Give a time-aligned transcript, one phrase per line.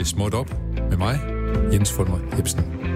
[0.00, 0.54] til Småt Op
[0.90, 1.20] med mig,
[1.72, 2.89] Jens Fulmer Hebsen.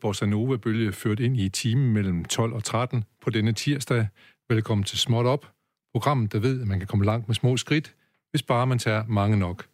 [0.00, 4.06] Bossa nova-bølge ført ind i timen mellem 12 og 13 på denne tirsdag.
[4.48, 5.52] Velkommen til Småt Op,
[5.94, 7.94] programmet, der ved, at man kan komme langt med små skridt,
[8.30, 9.66] hvis bare man tager mange nok.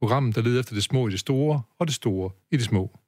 [0.00, 2.98] Programmet, der leder efter det små i det store, og det store i det små.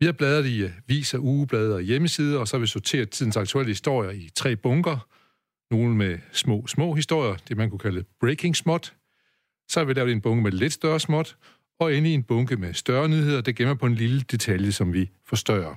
[0.00, 3.36] Vi har bladret i øh, viser, ugeblade og hjemmesider, og så har vi sorteret tidens
[3.36, 5.08] aktuelle historier i tre bunker.
[5.70, 8.94] Nogle med små, små historier, det man kunne kalde breaking småt.
[9.68, 11.36] Så har vi lavet en bunke med lidt større småt,
[11.80, 14.92] og inde i en bunke med større nyheder, der gemmer på en lille detalje, som
[14.92, 15.74] vi forstørrer.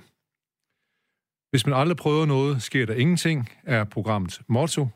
[1.49, 4.87] Hvis man aldrig prøver noget, sker der ingenting, er programmets motto.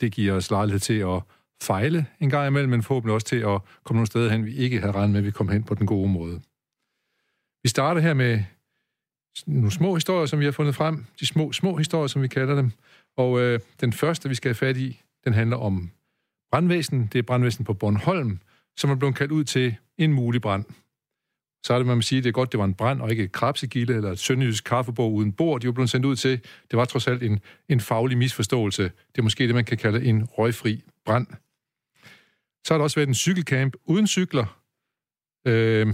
[0.00, 1.22] Det giver os lejlighed til at
[1.62, 4.80] fejle en gang imellem, men forhåbentlig også til at komme nogle steder hen, vi ikke
[4.80, 6.40] havde regnet med, at vi kom hen på den gode måde.
[7.62, 8.42] Vi starter her med
[9.46, 11.04] nogle små historier, som vi har fundet frem.
[11.20, 12.70] De små, små historier, som vi kalder dem.
[13.16, 15.90] Og øh, den første, vi skal have fat i, den handler om
[16.50, 17.08] brandvæsen.
[17.12, 18.38] Det er brandvæsen på Bornholm,
[18.78, 20.64] som er blevet kaldt ud til en mulig brand.
[21.66, 23.10] Så er det, man må sige, at det er godt, det var en brand, og
[23.10, 26.40] ikke et krabsegilde eller et sønderjysk kaffebord uden bord, de var blevet sendt ud til.
[26.70, 28.82] Det var trods alt en, en faglig misforståelse.
[28.82, 31.26] Det er måske det, man kan kalde en røgfri brand.
[32.66, 34.60] Så har der også været en cykelcamp uden cykler.
[35.46, 35.86] Øh,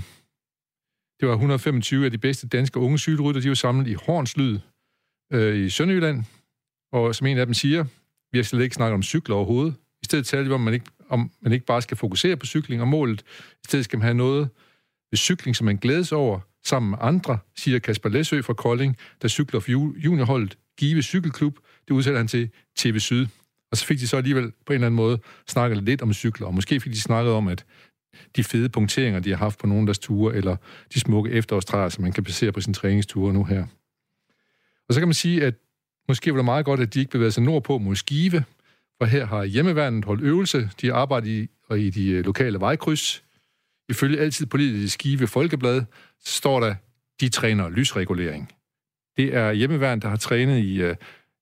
[1.21, 4.59] det var 125 af de bedste danske unge cykelrytter, de var samlet i Hornslyd
[5.33, 6.25] øh, i Sønderjylland.
[6.93, 7.85] Og som en af dem siger,
[8.33, 9.75] vi har slet ikke snakket om cykler overhovedet.
[10.03, 12.47] I stedet taler vi om, at man ikke, om man ikke bare skal fokusere på
[12.47, 13.21] cykling og målet.
[13.63, 14.49] I stedet skal man have noget
[15.11, 19.29] ved cykling, som man glædes over sammen med andre, siger Kasper Læsø fra Kolding, der
[19.29, 19.71] cykler for
[20.05, 21.59] juniorholdet Give Cykelklub.
[21.89, 23.27] Det udsætter han til TV Syd.
[23.71, 25.19] Og så fik de så alligevel på en eller anden måde
[25.49, 27.65] snakket lidt om cykler, og måske fik de snakket om, at
[28.37, 30.57] de fede punkteringer, de har haft på nogle af deres ture, eller
[30.95, 33.67] de smukke efterårstræer, som man kan placere på sin træningsture nu her.
[34.89, 35.55] Og så kan man sige, at
[36.09, 38.45] måske var det meget godt, at de ikke bevægede sig nordpå mod Skive,
[38.99, 40.71] for her har hjemmeværnet holdt øvelse.
[40.81, 43.25] De arbejder i, og i de øh, lokale vejkryds.
[43.89, 45.83] Ifølge altid politisk Skive Folkeblad,
[46.21, 46.75] så står der,
[47.21, 48.53] de træner lysregulering.
[49.17, 50.97] Det er hjemmeværnet, der har trænet i, øh,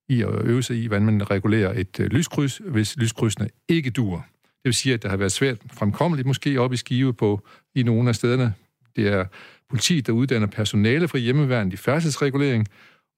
[0.08, 4.26] i at øve sig i, hvordan man regulerer et øh, lyskryds, hvis lyskrydsene ikke dur.
[4.42, 7.82] Det vil sige, at der har været svært fremkommeligt måske op i Skive på i
[7.82, 8.54] nogle af stederne.
[8.96, 9.24] Det er
[9.70, 12.68] politiet, der uddanner personale fra hjemmeværnet i færdselsregulering,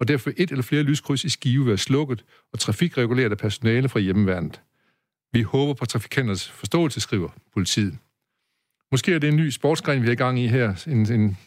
[0.01, 4.01] og derfor et eller flere lyskryds i Skive være slukket og trafikreguleret af personale fra
[4.01, 4.61] hjemmeværnet.
[5.33, 7.99] Vi håber på trafikanternes forståelse, skriver politiet.
[8.93, 10.85] Måske er det en ny sportsgren, vi har i gang i her.
[10.87, 11.39] En, en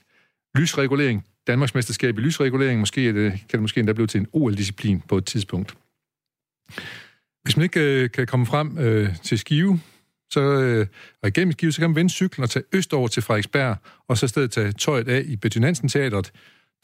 [0.56, 1.26] lysregulering.
[1.48, 2.80] Danmarks mesterskab i lysregulering.
[2.80, 5.78] Måske er det, kan det måske endda blive til en OL-disciplin på et tidspunkt.
[7.44, 9.80] Hvis man ikke øh, kan komme frem øh, til Skive,
[10.30, 10.88] så, øh,
[11.22, 13.78] og igennem Skive, så kan man vende cyklen og tage østover til Frederiksberg,
[14.08, 16.32] og så i stedet tage tøjet af i Betty Nansen Teatret.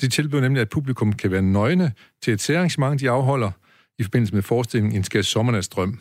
[0.02, 3.52] Det tilbyder nemlig, at publikum kan være nøgne til et særarrangement, de afholder
[3.98, 6.00] i forbindelse med forestillingen En skærs sommernatsdrøm.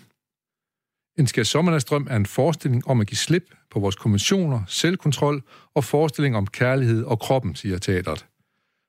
[1.18, 5.42] En skærs sommernatsdrøm er en forestilling om at give slip på vores konventioner, selvkontrol
[5.74, 8.26] og forestilling om kærlighed og kroppen, siger teatret.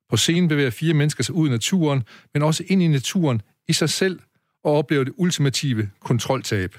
[0.09, 2.03] På scenen bevæger fire mennesker sig ud i naturen,
[2.33, 4.19] men også ind i naturen i sig selv
[4.63, 6.77] og oplever det ultimative kontroltab.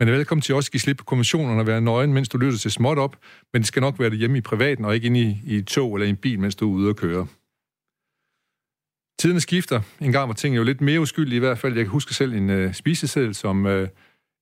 [0.00, 2.58] Men velkommen til også at give slip på konventionerne og være nøgen, mens du lytter
[2.58, 3.16] til småt op,
[3.52, 5.66] men det skal nok være det hjemme i privaten og ikke inde i, i et
[5.66, 7.26] tog eller i en bil, mens du er ude og køre.
[9.18, 9.80] Tiderne skifter.
[10.00, 11.76] En gang var tingene jo lidt mere uskyldige i hvert fald.
[11.76, 13.88] Jeg kan huske selv en øh, spiseseddel, som øh,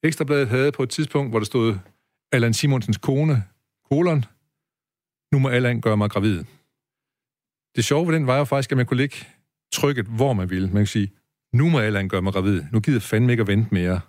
[0.02, 1.76] Ekstrabladet havde på et tidspunkt, hvor der stod
[2.32, 3.44] Allan Simonsens kone,
[3.90, 4.24] kolon,
[5.32, 6.44] nu må Allan gøre mig gravid.
[7.76, 9.16] Det sjove ved den var jo faktisk, at man kunne ligge
[9.72, 10.68] trykket, hvor man ville.
[10.68, 11.12] Man kan sige,
[11.52, 12.62] nu må Allan gøre mig gravid.
[12.72, 14.00] Nu gider jeg fandme ikke at vente mere.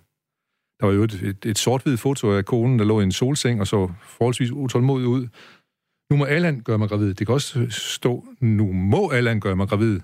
[0.80, 3.60] Der var jo et, et, et sort-hvidt foto af konen, der lå i en solseng
[3.60, 5.28] og så forholdsvis utålmodig ud.
[6.10, 7.14] Nu må Allan gøre mig gravid.
[7.14, 10.00] Det kan også stå, nu må Allan gøre mig gravid.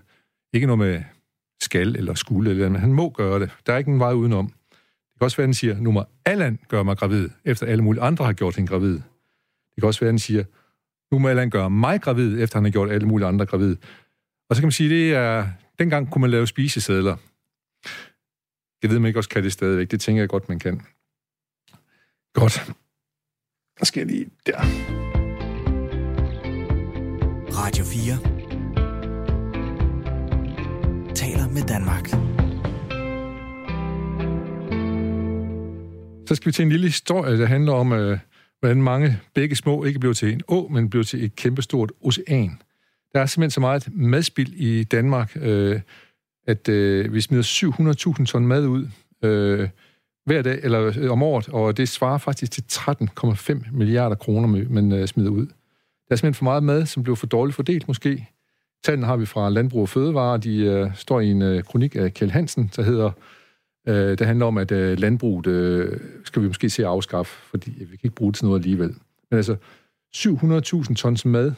[0.52, 1.02] Ikke noget med
[1.60, 3.50] skal eller skulle, eller, men han må gøre det.
[3.66, 4.46] Der er ikke en vej udenom.
[4.46, 7.84] Det kan også være, at han siger, nu må Allan gøre mig gravid, efter alle
[7.84, 8.94] mulige andre har gjort hende gravid.
[8.94, 10.44] Det kan også være, at han siger,
[11.12, 13.76] nu må Allan gøre mig gravid, efter han har gjort alle mulige andre gravid.
[14.50, 15.46] Og så kan man sige, det er,
[15.78, 17.16] dengang kunne man lave spisesedler.
[18.82, 19.90] Det ved man ikke også kan det stadigvæk.
[19.90, 20.80] Det tænker jeg godt, man kan.
[22.34, 22.72] Godt.
[23.78, 24.58] Der skal jeg lige der.
[27.58, 28.42] Radio 4
[31.14, 32.08] taler med Danmark.
[36.28, 38.18] Så skal vi til en lille historie, der handler om, øh,
[38.60, 42.60] hvordan mange begge små ikke blev til en å, men blev til et kæmpestort ocean.
[43.14, 45.80] Der er simpelthen så meget madspild i Danmark, øh,
[46.46, 47.42] at øh, vi smider
[48.18, 48.88] 700.000 ton mad ud
[49.24, 49.68] øh,
[50.26, 54.92] hver dag, eller øh, om året, og det svarer faktisk til 13,5 milliarder kroner, man
[54.92, 55.46] øh, smider ud.
[55.46, 58.28] Der er simpelthen for meget mad, som bliver for dårligt fordelt måske.
[58.84, 60.38] Tallene har vi fra Landbrug og Fødevare.
[60.38, 63.10] De øh, står i en øh, kronik af Kjell Hansen, der hedder,
[63.88, 67.70] øh, det handler om, at øh, landbruget øh, skal vi måske se at afskaffe, fordi
[67.70, 68.94] vi kan ikke bruge det til noget alligevel.
[69.30, 69.56] Men altså,
[70.16, 71.52] 700.000 tons mad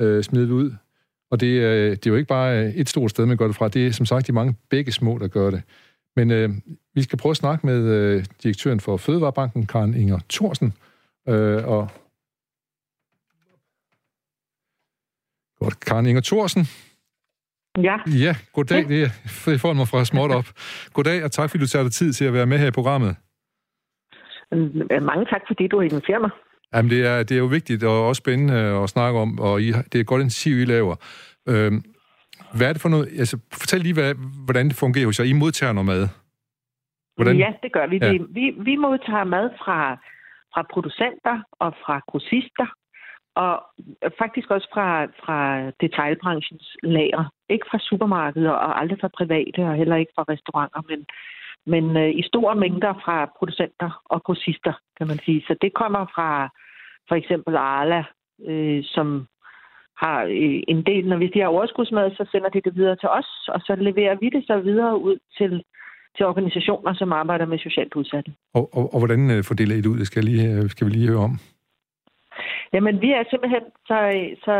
[0.00, 0.72] øh, vi ud,
[1.30, 3.68] og det, øh, det er jo ikke bare et stort sted, man gør det fra.
[3.68, 5.62] Det er som sagt de mange begge små, der gør det.
[6.16, 6.50] Men øh,
[6.94, 10.72] vi skal prøve at snakke med øh, direktøren for Fødevarebanken, Karen Inger Thorsen,
[11.28, 11.88] øh, og
[15.60, 15.80] Godt.
[15.80, 16.66] Karen Inger Thorsen.
[17.82, 17.96] Ja.
[18.24, 18.88] Ja, goddag.
[18.88, 20.48] Det er for mig fra småt op.
[20.92, 23.16] Goddag, og tak fordi du tager dig tid til at være med her i programmet.
[25.10, 26.30] Mange tak, fordi du inviterer mig.
[26.74, 29.72] Jamen, det er, det er jo vigtigt og også spændende at snakke om, og I,
[29.92, 30.96] det er godt initiativ, I laver.
[31.48, 31.82] Øhm,
[32.56, 33.06] hvad er det for noget?
[33.18, 35.24] Altså, fortæl lige, hvad, hvordan det fungerer hos jer.
[35.24, 36.08] I modtager noget mad.
[37.16, 37.36] Hvordan?
[37.36, 37.98] Ja, det gør vi.
[38.02, 38.12] Ja.
[38.12, 38.54] Vi, vi.
[38.58, 39.78] Vi modtager mad fra,
[40.54, 42.66] fra producenter og fra grossister
[43.42, 43.52] og
[44.22, 45.38] faktisk også fra, fra
[45.82, 47.24] detailbranchens lager.
[47.48, 51.00] Ikke fra supermarkeder og aldrig fra private og heller ikke fra restauranter, men,
[51.72, 55.40] men øh, i store mængder fra producenter og grossister, kan man sige.
[55.48, 56.28] Så det kommer fra
[57.08, 58.04] for eksempel Arla,
[58.48, 59.26] øh, som
[60.02, 63.08] har øh, en del, når hvis de har overskudsmad, så sender de det videre til
[63.08, 65.62] os, og så leverer vi det så videre ud til,
[66.16, 68.30] til organisationer, som arbejder med socialt udsatte.
[68.54, 69.98] Og, og, og hvordan øh, fordeler I det ud?
[69.98, 71.34] Det skal, lige, øh, skal vi lige høre om.
[72.72, 73.98] Jamen, vi er simpelthen så,
[74.44, 74.56] så,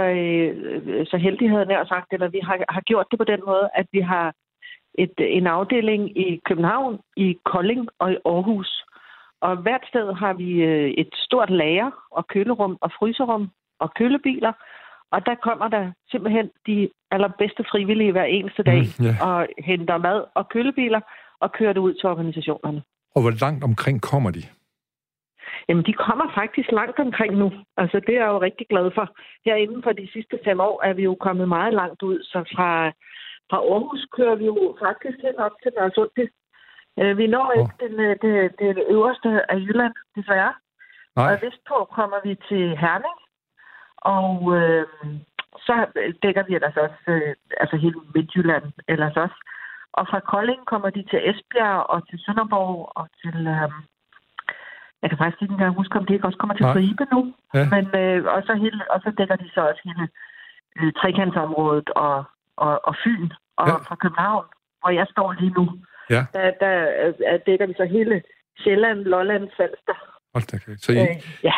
[1.11, 3.87] så heldige, havde jeg sagt, eller vi har, har gjort det på den måde, at
[3.93, 4.35] vi har
[5.05, 8.85] et, en afdeling i København, i Kolding og i Aarhus.
[9.41, 13.51] Og hvert sted har vi øh, et stort lager og kølerum og fryserum
[13.81, 14.53] og kølebiler.
[15.11, 19.29] Og der kommer der simpelthen de allerbedste frivillige hver eneste dag mm, yeah.
[19.29, 21.01] og henter mad og kølebiler
[21.41, 22.83] og kører det ud til organisationerne.
[23.15, 24.43] Og hvor langt omkring kommer de?
[25.69, 27.53] Jamen, de kommer faktisk langt omkring nu.
[27.77, 29.07] Altså, det er jeg jo rigtig glad for.
[29.45, 32.19] Her inden for de sidste fem år er vi jo kommet meget langt ud.
[32.23, 32.93] Så fra,
[33.51, 36.25] fra Aarhus kører vi jo faktisk hen op til Nørresundby.
[37.01, 37.81] Øh, vi når ikke oh.
[37.83, 40.55] den, øh, det, det øverste af Jylland, desværre.
[41.17, 41.33] Nej.
[41.33, 43.19] Og vestpå kommer vi til Herning.
[43.97, 44.87] Og øh,
[45.67, 45.75] så
[46.23, 49.39] dækker vi ellers også øh, altså hele Midtjylland ellers også.
[49.93, 53.71] Og fra Kolding kommer de til Esbjerg og til Sønderborg og til øh,
[55.03, 57.35] jeg kan faktisk ikke engang huske, om det ikke også kommer til Ribe nu.
[57.55, 57.65] Ja.
[57.75, 60.09] Men, øh, og, så hele, og så dækker de så også hele
[60.79, 62.25] øh, trekantsområdet og,
[62.65, 63.29] og, og Fyn
[63.61, 63.75] og ja.
[63.89, 64.45] fra København,
[64.81, 65.67] hvor jeg står lige nu.
[66.15, 66.23] Ja.
[66.35, 68.23] Der, der øh, dækker vi så hele
[68.61, 69.97] Sjælland, Lolland, Falster.
[70.35, 70.77] Hold da, okay.
[70.85, 71.57] Så I, øh, ja.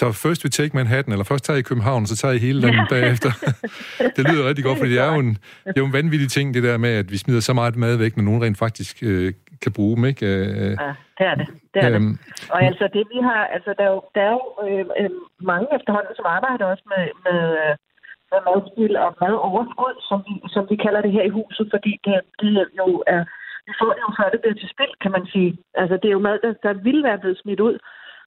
[0.00, 2.86] Så først vi take Manhattan, eller først tager I København, så tager I hele landet
[2.90, 2.94] ja.
[2.94, 3.30] bagefter.
[4.16, 5.32] det lyder rigtig godt, fordi det er, jo en,
[5.66, 7.96] det er jo en vanvittig ting, det der med, at vi smider så meget mad
[7.96, 9.32] væk, når nogen rent faktisk øh,
[9.62, 10.26] kan bruge dem, ikke?
[10.26, 11.46] Øh, ja, det er det.
[11.74, 12.50] det, er øhm, det.
[12.54, 15.10] Og altså det, vi har, altså der er jo, der er jo øh, øh,
[15.52, 17.72] mange efterhånden, som arbejder også med, med, øh,
[18.32, 22.14] med madspil og madoverskud, som vi, som vi kalder det her i huset, fordi det,
[22.40, 22.50] det
[22.80, 23.22] jo er,
[23.66, 25.50] vi får det jo før det bliver til spil, kan man sige.
[25.80, 27.76] Altså det er jo mad, der, der vil være blevet smidt ud,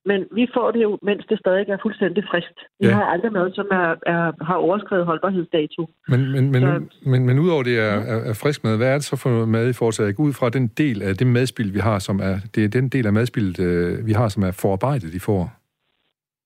[0.05, 2.59] men vi får det jo, mens det stadig er fuldstændig friskt.
[2.79, 2.93] Vi ja.
[2.93, 5.89] har aldrig noget, som er, er, har overskrevet holdbarhedsdato.
[6.07, 8.93] Men, men, men, så, men, men udover det er, er, er frisk mad, hvad er
[8.93, 11.79] det så for mad, I får Ikke ud fra den del af det madspil, vi
[11.79, 15.13] har, som er, det er den del af madspillet, øh, vi har, som er forarbejdet,
[15.13, 15.51] de får?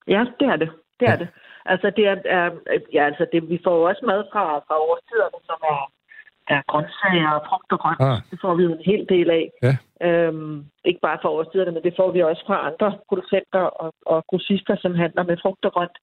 [0.07, 0.69] Ja, det er det.
[0.99, 1.17] Det er ja.
[1.17, 1.27] det.
[1.71, 2.49] Altså, det er, er,
[2.93, 5.79] ja, altså det, vi får også mad fra, fra årstiderne, som er
[6.55, 8.01] er grøntsager og frugt og grønt.
[8.09, 8.17] Ah.
[8.31, 9.45] Det får vi jo en hel del af.
[9.65, 9.73] Ja.
[10.07, 14.23] Øhm, ikke bare fra årstiderne, men det får vi også fra andre producenter og, og
[14.29, 15.97] grossister, som handler med frugt og grønt.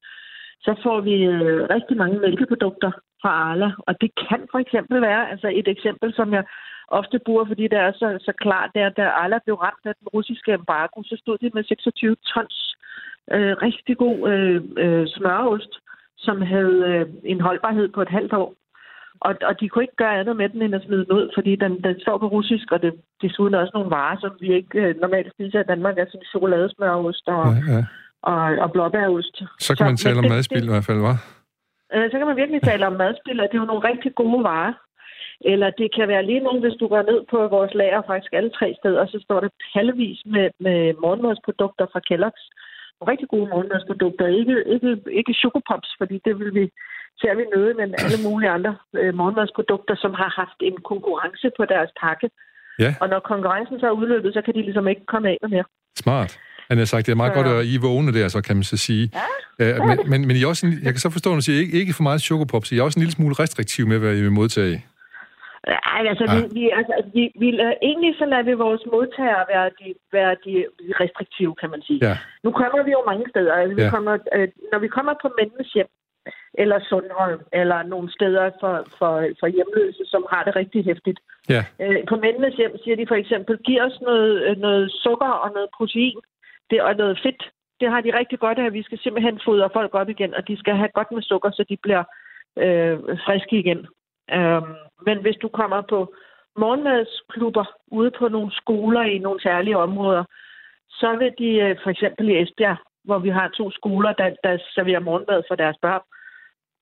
[0.67, 2.91] Så får vi øh, rigtig mange mælkeprodukter
[3.23, 6.45] fra Arla, og det kan for eksempel være, altså et eksempel, som jeg
[6.89, 9.95] ofte bruger, fordi det er så, så klart, det er, da Arla blev ramt af
[10.01, 12.74] den russiske embargo, så stod de med 26 tons
[13.33, 15.73] øh, rigtig god øh, øh, smørost,
[16.19, 18.55] som havde øh, en holdbarhed på et halvt år.
[19.21, 21.57] Og, og de kunne ikke gøre andet med den, end at smide den ud, fordi
[21.57, 25.01] den, den står på russisk, og det desuden også nogle varer, som vi ikke øh,
[25.01, 27.85] normalt spiser i Danmark, altså chokoladesmørost og, ja, ja.
[28.23, 29.37] og, og blåbærost.
[29.59, 31.19] Så kan man så, tale om madspil i hvert fald, hva'?
[31.95, 34.45] Øh, så kan man virkelig tale om madspil, og det er jo nogle rigtig gode
[34.45, 34.75] varer.
[35.41, 38.51] Eller det kan være lige nu, hvis du går ned på vores lager, faktisk alle
[38.51, 42.45] tre steder, så står det halvvis med, med morgenmadsprodukter fra Kellogg's.
[43.11, 44.27] Rigtig gode morgenmadsprodukter.
[44.41, 46.65] Ikke, ikke, ikke chokopops, fordi det vil vi
[47.21, 51.65] ser vi noget, men alle mulige andre øh, morgenmadsprodukter, som har haft en konkurrence på
[51.73, 52.29] deres pakke.
[52.79, 52.95] Ja.
[53.03, 55.65] Og når konkurrencen så er udløbet, så kan de ligesom ikke komme af med mere.
[56.05, 56.39] Smart.
[56.69, 57.43] Han har sagt, det er meget så...
[57.43, 59.11] godt, at I vågne der, så kan man så sige.
[59.59, 61.43] Ja, uh, men, men, men I er også en, jeg kan så forstå, at I
[61.43, 64.17] siger, ikke, ikke for meget chokopops, I er også en lille smule restriktiv med, hvad
[64.17, 64.85] I vil modtage.
[65.67, 66.35] Ej, altså, ja.
[66.35, 67.49] vi, vi, altså vi, vi,
[67.83, 70.55] egentlig så lader vi vores modtagere være de, være de
[71.01, 72.01] restriktive, kan man sige.
[72.09, 72.17] Ja.
[72.45, 73.55] Nu kommer vi jo mange steder.
[73.55, 73.91] Altså, vi ja.
[73.91, 75.91] kommer, øh, når vi kommer på mændenes hjem,
[76.63, 81.21] eller Sundholm, eller nogle steder for, for, for hjemløse, som har det rigtig hæftigt.
[81.49, 81.63] Ja.
[81.83, 85.51] Øh, på mændenes hjem siger de for eksempel, giv os noget, øh, noget sukker og
[85.55, 86.19] noget protein
[86.71, 87.43] det, og noget fedt.
[87.81, 88.73] Det har de rigtig godt af.
[88.73, 91.65] Vi skal simpelthen fodre folk op igen, og de skal have godt med sukker, så
[91.69, 92.05] de bliver
[92.59, 93.87] øh, friske igen.
[94.33, 94.75] Øhm,
[95.07, 96.15] men hvis du kommer på
[96.59, 100.25] morgenmadsklubber ude på nogle skoler i nogle særlige områder,
[100.91, 104.59] så vil de øh, for eksempel i Esbjerg, hvor vi har to skoler, der, der
[104.75, 106.03] serverer morgenmad for deres børn,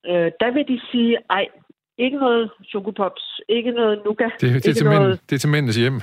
[0.09, 1.47] øh, der vil de sige, ej,
[1.97, 4.31] ikke noget chokopops, ikke noget nougat.
[4.41, 5.07] Det, det, er, til noget...
[5.07, 6.01] mænd, det er til mændenes hjem.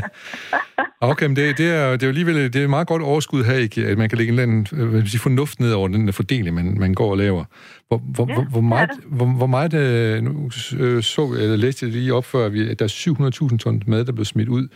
[1.10, 3.44] okay, men det, det, er, det er jo alligevel det er et meget godt overskud
[3.44, 3.86] her, ikke?
[3.86, 6.54] at man kan lægge en eller anden øh, sige, fornuft ned over den der fordeling,
[6.54, 7.44] man, man går og laver.
[7.88, 11.86] Hvor, hvor, ja, hvor, hvor meget, hvor, hvor meget øh, nu øh, så, eller læste
[11.86, 14.68] jeg lige op før, at der er 700.000 ton mad, der blev smidt ud.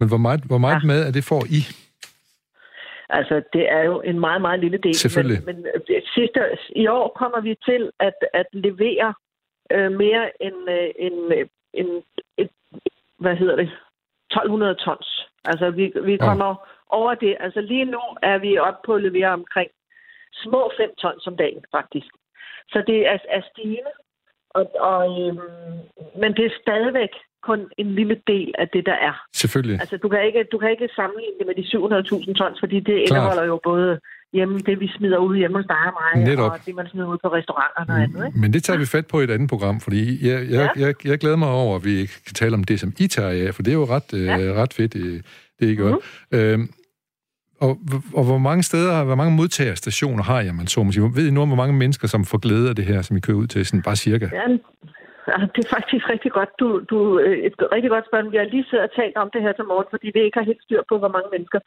[0.00, 0.86] Men hvor meget, hvor meget ja.
[0.86, 1.60] mad er det får I?
[3.18, 4.94] Altså, det er jo en meget, meget lille del.
[4.94, 5.42] Selvfølgelig.
[5.46, 6.40] Men, men sidste,
[6.76, 9.14] i år kommer vi til at, at levere
[9.72, 11.16] øh, mere end, øh, end,
[11.74, 12.02] end, end,
[13.22, 13.70] hvad hedder det,
[14.30, 15.08] 1200 tons.
[15.44, 16.54] Altså, vi, vi kommer ja.
[16.98, 17.36] over det.
[17.40, 19.70] Altså, lige nu er vi oppe på at levere omkring
[20.44, 22.10] små 5 tons om dagen, faktisk.
[22.72, 23.94] Så det er, er stigende.
[24.50, 25.40] Og, og, øhm,
[26.20, 27.12] men det er stadigvæk
[27.42, 29.26] kun en lille del af det, der er.
[29.34, 29.80] Selvfølgelig.
[29.80, 31.64] Altså, du kan ikke, du kan ikke sammenligne det med de
[32.28, 33.10] 700.000 tons, fordi det Klart.
[33.10, 34.00] indeholder jo både
[34.32, 36.52] hjemme, det vi smider ud hjemme hos dig og mig, Netop.
[36.52, 38.26] og det man smider ud på restauranterne og andet.
[38.26, 38.38] Ikke?
[38.38, 40.86] Men det tager vi fat på i et andet program, fordi jeg, jeg, ja.
[40.86, 43.54] jeg, jeg glæder mig over, at vi kan tale om det, som I tager af,
[43.54, 44.38] for det er jo ret, øh, ja.
[44.40, 45.24] øh, ret fedt, det,
[45.60, 45.94] det I gør.
[45.94, 46.38] Mm-hmm.
[46.38, 46.68] Øhm,
[47.60, 47.78] og,
[48.14, 51.00] og hvor mange steder, hvor mange modtagerstationer har jeg, man så måske?
[51.02, 53.36] Ved I nu, hvor mange mennesker, som får glæde af det her, som I kører
[53.36, 54.28] ud til, sådan bare cirka?
[54.32, 54.46] Ja,
[55.30, 56.50] Ja, det er faktisk rigtig godt.
[56.60, 58.32] Du, du, øh, et rigtig godt spørgsmål.
[58.32, 60.50] Vi har lige siddet og talt om det her til morgen, fordi vi ikke har
[60.50, 61.60] helt styr på, hvor mange mennesker.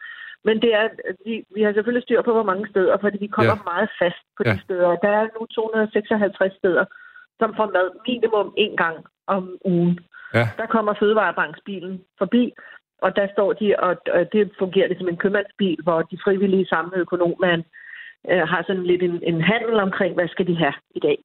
[0.43, 0.87] Men det er,
[1.25, 3.69] vi, vi har selvfølgelig styr på, hvor mange steder, fordi vi kommer ja.
[3.71, 4.53] meget fast på ja.
[4.53, 4.95] de steder.
[4.95, 6.85] Der er nu 256 steder,
[7.39, 9.99] som får mad minimum en gang om ugen.
[10.33, 10.45] Ja.
[10.57, 12.53] Der kommer Fødevarebanksbilen forbi,
[13.01, 13.95] og der står de, og
[14.33, 17.63] det fungerer det som en købmandsbil, hvor de frivillige samme økonomer
[18.31, 21.17] øh, har sådan lidt en, en handel omkring, hvad skal de have i dag.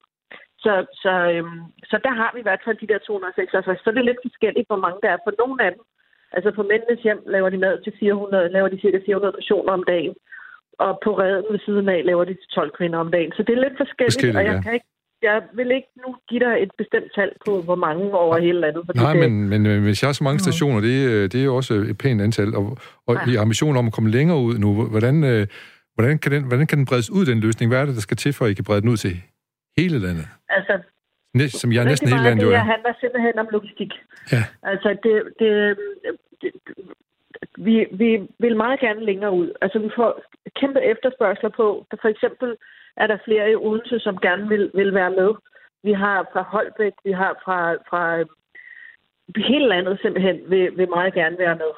[0.64, 3.80] Så, så, øhm, så der har vi i hvert fald de der 256.
[3.84, 5.18] Så det er lidt forskelligt, hvor mange der er.
[5.24, 5.82] For nogle af dem,
[6.36, 9.84] altså på mændenes hjem, laver de mad til 400, laver de cirka 400 portioner om
[9.92, 10.14] dagen.
[10.84, 13.32] Og på redden ved siden af laver de til 12 kvinder om dagen.
[13.36, 14.62] Så det er lidt forskelligt, forskelligt og jeg ja.
[14.62, 14.90] kan ikke
[15.22, 18.82] jeg vil ikke nu give dig et bestemt tal på, hvor mange over hele landet.
[18.94, 19.20] Nej, det...
[19.22, 21.74] men, men øh, hvis jeg har så mange stationer, det, øh, det er jo også
[21.74, 23.32] et pænt antal, og, og ja.
[23.32, 25.46] i ambition om at komme længere ud nu, hvordan, øh,
[25.94, 27.70] hvordan, kan den, hvordan kan den bredes ud, den løsning?
[27.70, 29.22] Hvad er det, der skal til, for at I kan brede den ud til
[29.78, 30.26] hele landet?
[30.48, 30.72] Altså,
[31.34, 32.52] Næst, som jeg næsten hele landet jo er.
[32.52, 33.92] Det handler simpelthen om logistik.
[34.32, 34.42] Ja.
[34.62, 35.78] Altså, det, det,
[36.42, 36.50] det,
[37.58, 39.52] vi, vi vil meget gerne længere ud.
[39.60, 40.22] Altså, vi får
[40.60, 41.86] kæmpe efterspørgsler på.
[42.00, 42.56] For eksempel
[42.96, 45.30] er der flere i Odense, som gerne vil, vil være med.
[45.82, 48.24] Vi har fra Holbæk, vi har fra, fra
[49.36, 51.72] hele landet simpelthen vil, vil meget gerne være med.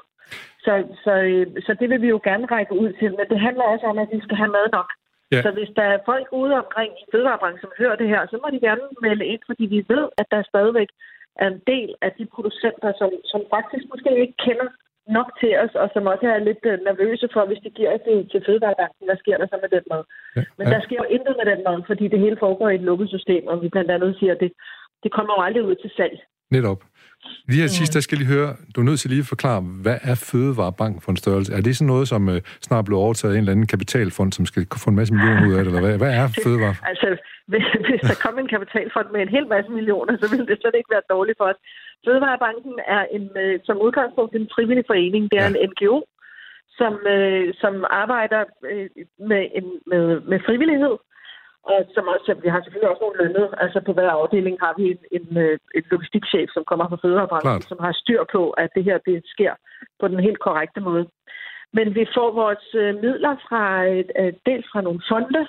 [0.65, 0.73] Så,
[1.05, 1.13] så,
[1.67, 4.09] så det vil vi jo gerne række ud til, men det handler også om, at
[4.13, 4.93] vi skal have mad nok.
[5.33, 5.43] Ja.
[5.45, 8.49] Så hvis der er folk ude omkring i fødevarebranchen, som hører det her, så må
[8.55, 10.91] de gerne melde ind, fordi vi ved, at der stadigvæk
[11.43, 14.69] er en del af de producenter, som, som faktisk måske ikke kender
[15.17, 18.31] nok til os, og som også er lidt øh, nervøse for, hvis de giver det
[18.33, 20.03] til fødevarebranchen, hvad sker der så med den mad?
[20.37, 20.43] Ja.
[20.59, 23.09] Men der sker jo intet med den mad, fordi det hele foregår i et lukket
[23.09, 24.53] system, og vi blandt andet siger, at det,
[25.03, 26.17] det kommer jo aldrig ud til salg.
[26.57, 26.81] Netop.
[27.49, 29.99] Lige her sidst, der skal lige høre, du er nødt til lige at forklare, hvad
[30.11, 31.51] er Fødevarebank for en størrelse?
[31.57, 32.39] Er det sådan noget, som uh,
[32.69, 35.55] snart bliver overtaget af en eller anden kapitalfond, som skal få en masse millioner ud
[35.59, 36.75] af det, eller hvad, hvad er Fødevare?
[36.91, 37.07] altså,
[37.51, 40.77] hvis, hvis der kommer en kapitalfond med en hel masse millioner, så vil det slet
[40.79, 41.61] ikke være dårligt for os.
[42.05, 45.23] Fødevarebanken er en, uh, som udgangspunkt en frivillig forening.
[45.31, 45.55] Det er ja.
[45.55, 45.97] en NGO,
[46.79, 48.87] som, uh, som arbejder uh,
[49.31, 50.97] med, en, med, med frivillighed,
[51.71, 53.47] og som også, vi har selvfølgelig også nogle lønnet.
[53.65, 57.63] Altså på hver afdeling har vi en, en, øh, en logistikchef, som kommer fra fødevarebranchen,
[57.63, 59.55] som har styr på, at det her det sker
[60.01, 61.05] på den helt korrekte måde.
[61.77, 65.45] Men vi får vores øh, midler fra øh, dels fra nogle fonde,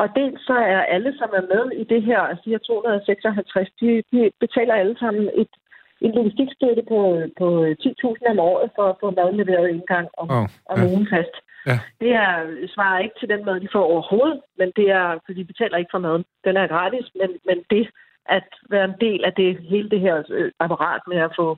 [0.00, 3.68] og dels så er alle, som er med i det her, altså de her 256,
[3.80, 5.52] de, de betaler alle sammen et,
[6.00, 7.00] en logistikstøtte på,
[7.38, 10.86] på 10.000 om året for at få mad leveret en gang om, oh, om ja.
[10.90, 11.34] ugen fast.
[11.66, 11.78] Ja.
[12.00, 12.32] Det er,
[12.74, 15.94] svarer ikke til den mad, de får overhovedet, men det er, for de betaler ikke
[15.94, 16.24] for maden.
[16.44, 17.88] Den er gratis, men, men det
[18.28, 21.56] at være en del af det hele det her øh, apparat med at få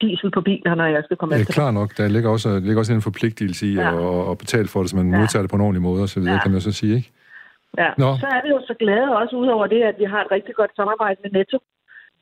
[0.00, 1.44] diesel på biler, når jeg skal komme efter.
[1.44, 1.90] Det er klart nok.
[1.98, 3.88] Der ligger også, ligger også en forpligtelse i ja.
[3.88, 5.18] at, at betale for det, så man ja.
[5.18, 6.42] modtager det på en ordentlig måde, og så videre, ja.
[6.42, 7.10] kan man så sige, ikke?
[7.78, 8.08] Ja, Nå.
[8.22, 10.54] så er vi jo så glade også ud over det, at vi har et rigtig
[10.54, 11.58] godt samarbejde med Netto,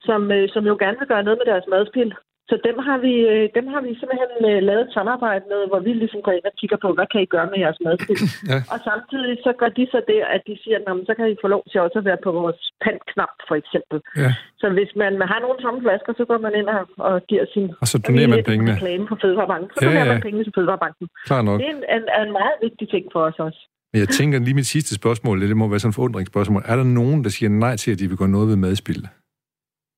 [0.08, 2.12] som, øh, som jo gerne vil gøre noget med deres madspil.
[2.50, 5.80] Så dem har vi, øh, dem har vi simpelthen øh, lavet et samarbejde med, hvor
[5.86, 8.20] vi ligesom går ind og kigger på, hvad kan I gøre med jeres madspil?
[8.52, 8.58] ja.
[8.72, 11.48] Og samtidig så gør de så det, at de siger, at så kan I få
[11.54, 13.98] lov til også at være på vores pandknap, for eksempel.
[14.22, 14.30] Ja.
[14.62, 17.66] Så hvis man har nogle tomme flasker, så går man ind og, og giver sin...
[17.82, 18.72] Og så donerer man pengene.
[18.74, 19.70] Reklame på Fødevarebanken.
[19.74, 20.12] Så ja, donerer ja.
[20.12, 21.04] man pengene til Fødevarebanken.
[21.28, 21.56] Klar nok.
[21.60, 23.60] Det er en, en, en meget vigtig ting for os også.
[23.92, 26.62] Men jeg tænker lige mit sidste spørgsmål, det må være sådan et forundringsspørgsmål.
[26.72, 29.02] Er der nogen, der siger nej til, at de vil gøre noget ved madspil?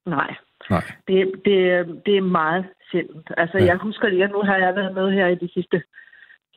[0.06, 0.30] Nej.
[0.74, 0.84] Nej.
[1.08, 1.58] Det, det,
[2.06, 3.28] det er meget sjældent.
[3.36, 3.64] Altså, ja.
[3.64, 5.82] jeg husker lige, at nu har jeg været med her i de sidste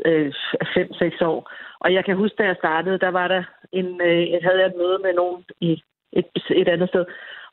[0.06, 1.52] øh, 5-6 år.
[1.80, 4.68] Og jeg kan huske, da jeg startede, der var der en, øh, jeg havde jeg
[4.68, 5.72] et møde med nogen i
[6.14, 6.26] et,
[6.62, 7.06] et andet sted.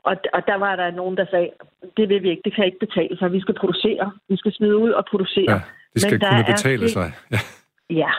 [0.08, 1.50] Og, og der var der nogen, der sagde,
[1.96, 3.32] det vil vi ikke, det kan ikke betale sig.
[3.32, 4.12] Vi skal producere.
[4.28, 5.52] Vi skal smide ud og producere.
[5.52, 5.60] Ja,
[5.94, 7.08] det skal Men kunne betale sig.
[7.30, 7.40] Ja.
[8.02, 8.12] ja,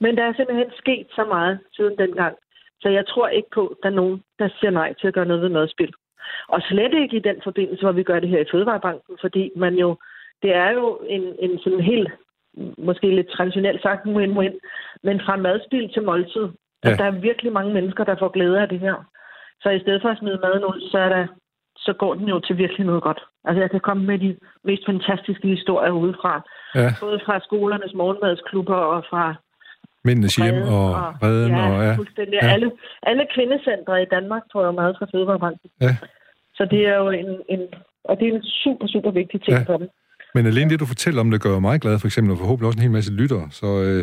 [0.00, 2.34] men der er simpelthen sket så meget siden dengang.
[2.80, 5.26] Så jeg tror ikke på, at der er nogen, der siger nej til at gøre
[5.26, 5.94] noget ved madspil.
[6.48, 9.74] Og slet ikke i den forbindelse, hvor vi gør det her i Fødevarebanken, fordi man
[9.74, 9.96] jo,
[10.42, 12.10] det er jo en, en sådan helt,
[12.78, 14.60] måske lidt traditionelt sagt, ind,
[15.02, 16.48] men fra madspil til måltid.
[16.84, 16.90] Ja.
[16.90, 18.94] At der er virkelig mange mennesker, der får glæde af det her.
[19.62, 21.26] Så i stedet for at smide maden ud, så, er der,
[21.76, 23.20] så går den jo til virkelig noget godt.
[23.44, 26.42] Altså jeg kan komme med de mest fantastiske historier udefra.
[26.74, 26.88] Ja.
[27.00, 29.34] Både fra skolernes morgenmadsklubber og fra
[30.04, 31.52] Mændenes hjem og, og redden.
[31.52, 31.94] Ja, og, ja.
[32.02, 32.38] fuldstændig.
[32.42, 32.52] Ja.
[32.54, 32.68] Alle,
[33.02, 35.70] alle kvindecentre i Danmark tror jeg meget fra Fødevarebanken.
[35.80, 35.96] Ja.
[36.54, 37.60] Så det er jo en, en,
[38.04, 39.64] og det er en super, super vigtig ting ja.
[39.72, 39.88] for dem.
[40.36, 42.78] Men alene det, du fortæller om, det gør mig glad, for eksempel, og forhåbentlig også
[42.78, 43.46] en hel masse lyttere.
[43.60, 44.00] Så øh,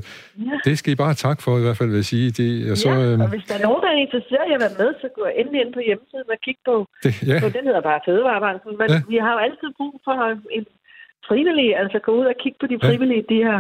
[0.50, 0.56] ja.
[0.68, 2.28] det skal I bare tak for, i hvert fald, vil jeg sige.
[2.40, 4.62] Det, og, så, ja, øh, og hvis der er nogen, der er interesseret i at
[4.66, 6.76] være med, så gå endelig ind på hjemmesiden og kig på.
[7.04, 7.38] Det, ja.
[7.46, 8.72] på den hedder bare Fødevarebanken.
[8.82, 9.00] Men ja.
[9.12, 10.16] vi har jo altid brug for
[10.58, 10.66] en
[11.28, 13.30] frivillig, altså gå ud og kigge på de frivillige, ja.
[13.34, 13.60] de her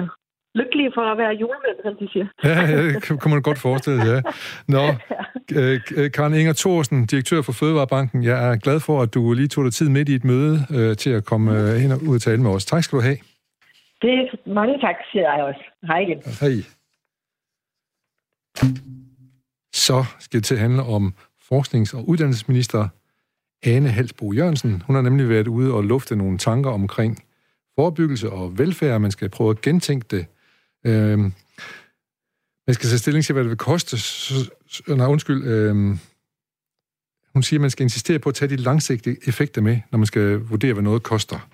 [0.55, 2.27] lykkelige for at være julemænd, som de siger.
[2.43, 4.21] Ja, det kan man godt forestille ja.
[4.67, 4.83] Nå,
[5.59, 9.47] øh, øh, Karen Inger Thorsen, direktør for Fødevarebanken, jeg er glad for, at du lige
[9.47, 12.15] tog dig tid midt i et møde øh, til at komme øh, hen og ud
[12.15, 12.65] og tale med os.
[12.65, 13.17] Tak skal du have.
[14.01, 15.63] Det er mange tak, siger jeg også.
[15.83, 16.21] Hej igen.
[16.41, 16.55] Hej.
[19.73, 22.87] Så skal det til at handle om forsknings- og uddannelsesminister
[23.65, 24.83] Ane Halsbo Jørgensen.
[24.87, 27.23] Hun har nemlig været ude og lufte nogle tanker omkring
[27.75, 29.01] forebyggelse og velfærd.
[29.01, 30.25] Man skal prøve at gentænke det
[30.85, 31.19] Øh,
[32.67, 33.97] man skal tage stilling til, hvad det vil koste.
[33.97, 34.51] Så,
[34.87, 35.43] nej, undskyld.
[35.43, 35.75] Øh,
[37.33, 40.05] hun siger, at man skal insistere på at tage de langsigtede effekter med, når man
[40.05, 41.49] skal vurdere, hvad noget koster.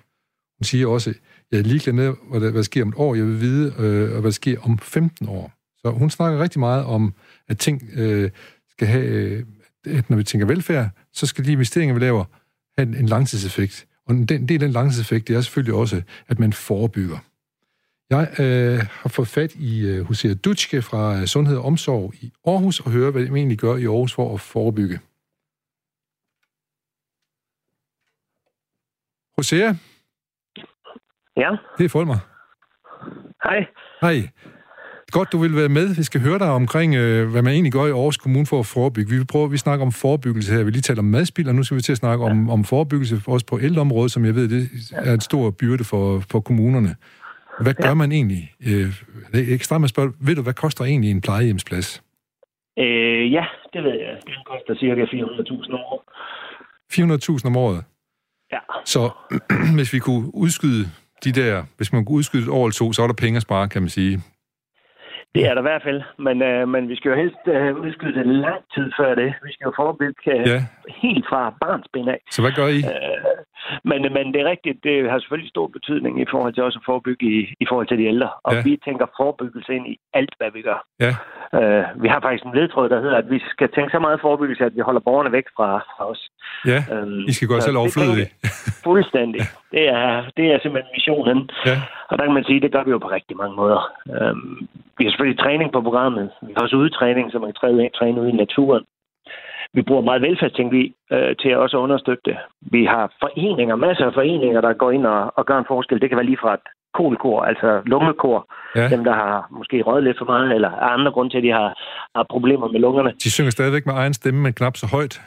[0.58, 1.16] Hun siger også, at
[1.50, 3.14] jeg er ligeglad med, hvad der, hvad der sker om et år.
[3.14, 5.52] Jeg vil vide, øh, hvad der sker om 15 år.
[5.78, 7.14] Så hun snakker rigtig meget om,
[7.48, 8.30] at ting øh,
[8.70, 9.44] skal have, øh,
[9.86, 12.24] at når vi tænker velfærd, så skal de investeringer, vi laver,
[12.78, 13.86] have en, en langtidseffekt.
[14.06, 17.18] Og en del af den langtidseffekt, det er selvfølgelig også, at man forebygger.
[18.10, 22.32] Jeg øh, har fået fat i øh, Hosea Dutschke fra øh, Sundhed og Omsorg i
[22.46, 25.00] Aarhus og høre, hvad de egentlig gør i Aarhus for at forebygge.
[29.36, 29.74] Hosea?
[31.36, 31.50] Ja?
[31.78, 32.18] Det er Folmer.
[33.44, 33.66] Hej.
[34.00, 34.28] Hej.
[35.10, 35.94] Godt, du vil være med.
[35.94, 38.66] Vi skal høre dig omkring, øh, hvad man egentlig gør i Aarhus Kommune for at
[38.66, 39.10] forebygge.
[39.10, 40.64] Vi vil prøve, vi snakker om forebyggelse her.
[40.64, 42.30] Vi lige taler om madspil, og nu skal vi til at snakke ja.
[42.30, 46.22] om, om forebyggelse også på ældreområdet, som jeg ved, det er en stor byrde for,
[46.30, 46.96] for kommunerne.
[47.60, 47.94] Hvad gør ja.
[47.94, 48.42] man egentlig?
[48.60, 48.88] Øh,
[49.32, 52.02] det er ekstra med spørge, ved du, hvad koster egentlig en plejehjemsplads?
[52.78, 54.14] Øh, ja, det ved jeg.
[54.26, 56.02] Den koster cirka 400.000 om året.
[56.92, 57.84] 400.000 om året?
[58.52, 58.58] Ja.
[58.84, 59.10] Så
[59.76, 60.84] hvis vi kunne udskyde
[61.24, 63.42] de der, hvis man kunne udskyde et år eller to, så er der penge at
[63.42, 64.18] spare, kan man sige.
[65.34, 68.14] Det er der i hvert fald, men, øh, men vi skal jo helst øh, udskyde
[68.18, 69.30] det lang tid før det.
[69.46, 70.58] Vi skal jo forebygge øh, ja.
[71.04, 72.20] helt fra barnsben af.
[72.34, 72.80] Så hvad gør I?
[72.94, 73.18] Øh,
[73.84, 76.86] men, men det er rigtigt, det har selvfølgelig stor betydning i forhold til også at
[76.90, 78.30] forebygge i, i forhold til de ældre.
[78.44, 78.62] Og ja.
[78.62, 80.78] vi tænker forebyggelse ind i alt, hvad vi gør.
[81.04, 81.12] Ja.
[81.58, 84.64] Øh, vi har faktisk en ledtråd, der hedder, at vi skal tænke så meget forebyggelse,
[84.64, 86.22] at vi holder borgerne væk fra, fra os.
[86.66, 88.28] Ja, øhm, I skal gøre selv overflødige.
[88.84, 89.40] Fuldstændig.
[89.76, 91.50] Det er, det er simpelthen missionen.
[91.66, 91.76] Ja.
[92.10, 93.80] Og der kan man sige, det gør vi jo på rigtig mange måder.
[94.16, 96.30] Øhm, vi har selvfølgelig træning på programmet.
[96.42, 98.84] Vi har også udtræning, så man kan træne, træne ude i naturen.
[99.76, 102.36] Vi bruger meget velfærdsteknologi øh, til at også understøtte det.
[102.60, 106.00] Vi har foreninger, masser af foreninger, der går ind og, og gør en forskel.
[106.00, 108.38] Det kan være lige fra et kolkor, altså lungekor.
[108.76, 108.88] Ja.
[108.88, 111.52] Dem, der har måske røget lidt for meget, eller er andre grunde til, at de
[111.60, 111.68] har,
[112.16, 113.10] har problemer med lungerne.
[113.24, 115.20] De synger stadigvæk med egen stemme, men knap så højt.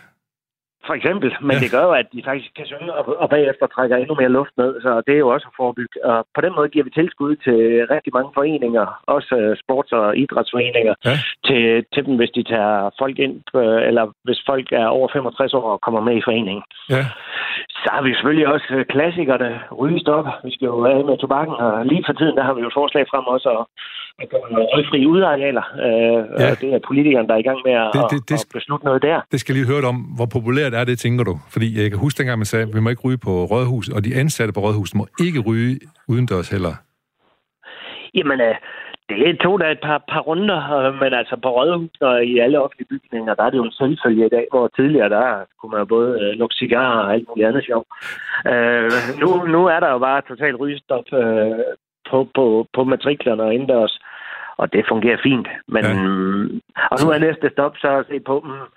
[0.87, 1.59] For eksempel, men ja.
[1.63, 4.53] det gør jo, at de faktisk kan synge og, og bagefter trækker endnu mere luft
[4.57, 6.03] ned, så det er jo også forebygget.
[6.03, 7.59] Og på den måde giver vi tilskud til
[7.95, 11.15] rigtig mange foreninger, også uh, sports- og idrætsforeninger, ja.
[11.47, 15.53] til, til dem, hvis de tager folk ind, uh, eller hvis folk er over 65
[15.53, 16.63] år og kommer med i foreningen.
[16.89, 17.03] Ja.
[17.83, 19.49] Så har vi selvfølgelig også øh, klassikerne,
[19.81, 20.25] rygestop.
[20.43, 22.79] Vi skal jo af med tobakken, og lige for tiden, der har vi jo et
[22.79, 23.65] forslag frem også at, at
[24.73, 25.65] røgfri udarealer.
[25.73, 26.49] Uh, ja.
[26.61, 29.01] Det er politikerne, der er i gang med at, det, det, det, at beslutte noget
[29.01, 29.21] der.
[29.31, 29.95] Det skal lige høre om.
[29.95, 31.39] Hvor populært er det, tænker du?
[31.53, 34.05] Fordi jeg kan huske dengang, man sagde, at vi må ikke ryge på rådhus, og
[34.05, 36.73] de ansatte på rådhuset må ikke ryge udendørs heller.
[38.15, 38.55] Jamen, øh,
[39.09, 42.61] det tog da et par, par runder, øh, men altså på rådhus og i alle
[42.61, 45.87] offentlige bygninger, der er det jo en selvfølge i dag, hvor tidligere der kunne man
[45.87, 47.85] både øh, lukke cigarer og alt muligt andet sjov.
[48.51, 51.63] Øh, nu, nu er der jo bare totalt rygestop øh,
[52.09, 53.99] på, på, på matriklerne og indendørs,
[54.61, 55.47] og det fungerer fint.
[55.67, 55.93] Men, ja.
[56.91, 58.67] Og nu er næste stop så at se på, mm,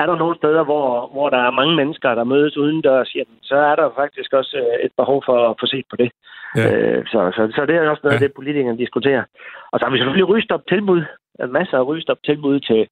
[0.00, 3.56] er der nogle steder, hvor, hvor der er mange mennesker, der mødes udendørs, jamen, så
[3.56, 6.10] er der faktisk også øh, et behov for at få set på det.
[6.56, 6.66] Ja.
[6.72, 8.20] Øh, så, så, så det er også noget ja.
[8.22, 9.24] af det, politikerne diskuterer.
[9.72, 11.02] Og så har vi selvfølgelig rygestop tilbud.
[11.48, 12.88] Masser af rygestop tilbud til,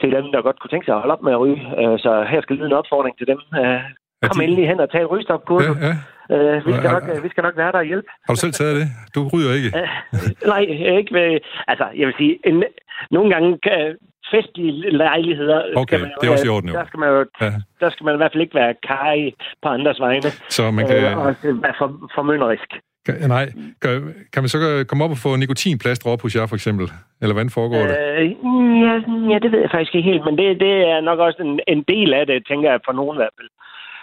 [0.00, 1.60] til dem, der godt kunne tænke sig at holde op med at ryge.
[1.80, 3.38] Øh, så her skal lyde en opfordring til dem.
[3.60, 3.80] Øh,
[4.22, 4.44] kom de...
[4.44, 5.76] endelig hen og tag rygestopkursus.
[5.80, 5.94] Ja, ja.
[6.30, 8.08] Øh, vi, skal nok, vi skal nok være der og hjælpe.
[8.26, 8.86] Har du selv taget det?
[9.14, 9.70] Du ryger ikke?
[9.78, 9.88] Øh,
[10.52, 10.60] nej,
[10.98, 11.14] ikke.
[11.14, 12.64] Ved, altså, jeg vil sige, en,
[13.10, 13.96] nogle gange kan,
[14.34, 15.60] festlige lejligheder.
[15.76, 16.74] Okay, skal man det er også i orden jo.
[16.74, 17.52] Der skal, man jo ja.
[17.80, 19.16] der skal man i hvert fald ikke være kaj
[19.62, 20.30] på andres vegne.
[20.48, 20.96] Så man kan...
[20.96, 22.70] Øh, og være for, formynderisk.
[23.06, 23.46] Kan, nej,
[23.82, 26.86] kan, kan man så komme op og få nikotinplaster op hos jer, for eksempel?
[27.22, 27.96] Eller hvordan foregår det?
[28.18, 28.30] Øh,
[28.86, 28.94] ja,
[29.32, 31.82] ja, det ved jeg faktisk ikke helt, men det, det er nok også en, en
[31.92, 33.50] del af det, tænker jeg, for nogen i hvert fald.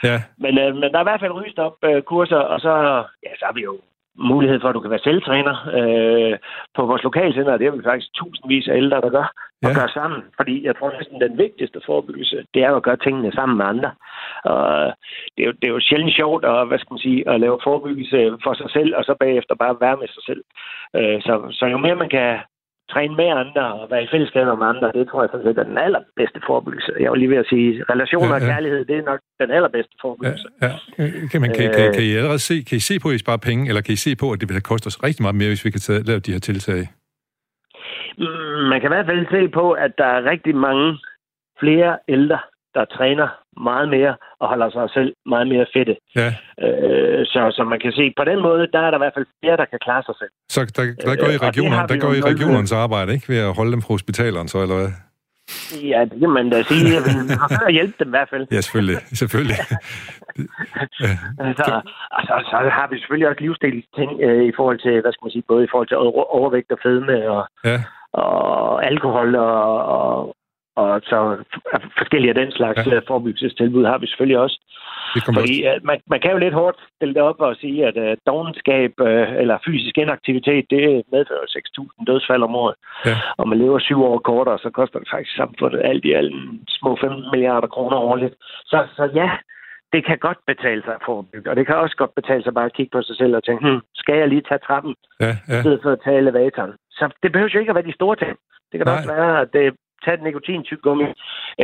[0.04, 0.18] Ja.
[0.38, 2.74] Men, øh, men der er i hvert fald ryst op øh, kurser, og så,
[3.26, 3.80] ja, så har vi jo
[4.20, 6.38] mulighed for, at du kan være selvtræner øh,
[6.76, 7.58] på vores lokalcenter.
[7.58, 9.28] Det er vi faktisk tusindvis af ældre, der gør,
[9.64, 10.22] og gør sammen.
[10.38, 13.92] Fordi jeg tror næsten, den vigtigste forebyggelse, det er at gøre tingene sammen med andre.
[14.44, 14.94] Og
[15.36, 17.60] det, er jo, det er jo sjældent sjovt at, hvad skal man sige, at lave
[17.64, 20.44] forebyggelse for sig selv, og så bagefter bare være med sig selv.
[20.96, 22.40] Øh, så, så jo mere man kan
[22.94, 25.78] træne med andre og være i fællesskab med andre, det tror jeg faktisk er den
[25.88, 26.92] allerbedste forebyggelse.
[27.04, 28.46] Jeg vil lige ved at sige, relationer ja, ja.
[28.46, 30.48] og kærlighed, det er nok den allerbedste forebyggelse.
[30.62, 31.06] Ja, ja.
[31.32, 33.44] Kan, man, kan, kan, kan, I allerede se, kan I se på, at I sparer
[33.50, 35.50] penge, eller kan I se på, at det vil have kostet os rigtig meget mere,
[35.54, 36.82] hvis vi kan tage, lave de her tiltag?
[38.18, 40.88] Mm, man kan i hvert fald se på, at der er rigtig mange
[41.62, 42.40] flere ældre,
[42.76, 43.28] der træner
[43.70, 45.96] meget mere og holder sig selv meget mere fedte.
[46.16, 46.30] Ja.
[46.66, 49.26] Øh, så, så man kan se, på den måde, der er der i hvert fald
[49.42, 50.34] flere, der kan klare sig selv.
[50.50, 53.30] Så der, der går I øh, regioner, der går I regionernes arbejde, ikke?
[53.30, 54.92] Ved at holde dem fra hospitalerne, så, eller hvad?
[55.92, 56.84] Ja, det kan man da sige.
[56.90, 56.92] Vi
[57.42, 58.48] har at hjælpe dem i hvert fald.
[58.52, 58.98] Ja, selvfølgelig.
[59.22, 59.58] selvfølgelig.
[61.06, 61.14] ja.
[61.60, 65.32] så, altså, så har vi selvfølgelig også livsstilsting øh, i forhold til, hvad skal man
[65.32, 65.98] sige, både i forhold til
[66.40, 67.78] overvægt og fedme og, ja.
[68.14, 70.36] og alkohol og, og,
[70.82, 71.18] og så
[71.98, 72.96] forskellige af den slags ja.
[72.96, 74.58] Øh, forebyggelsestilbud har vi selvfølgelig også.
[75.38, 78.18] Fordi uh, man, man kan jo lidt hårdt stille det op og sige, at uh,
[78.28, 81.46] dogenskab uh, eller fysisk inaktivitet, det medfører
[82.00, 82.76] 6.000 dødsfald om året.
[83.06, 83.16] Ja.
[83.38, 86.34] Og man lever syv år kortere, så koster det faktisk samfundet alt i alt
[86.70, 88.36] små 15 milliarder kroner årligt.
[88.66, 89.30] Så, så ja,
[89.94, 91.50] det kan godt betale sig at forebygge.
[91.50, 93.62] Og det kan også godt betale sig bare at kigge på sig selv og tænke,
[93.70, 95.58] hmm, skal jeg lige tage trappen, ja, ja.
[95.58, 96.74] i stedet for at tage elevatoren.
[96.92, 98.36] Så det behøver jo ikke at være de store ting.
[98.72, 98.96] Det kan Nej.
[98.96, 99.68] også være, at det
[100.04, 101.08] tage et nikotintyggummi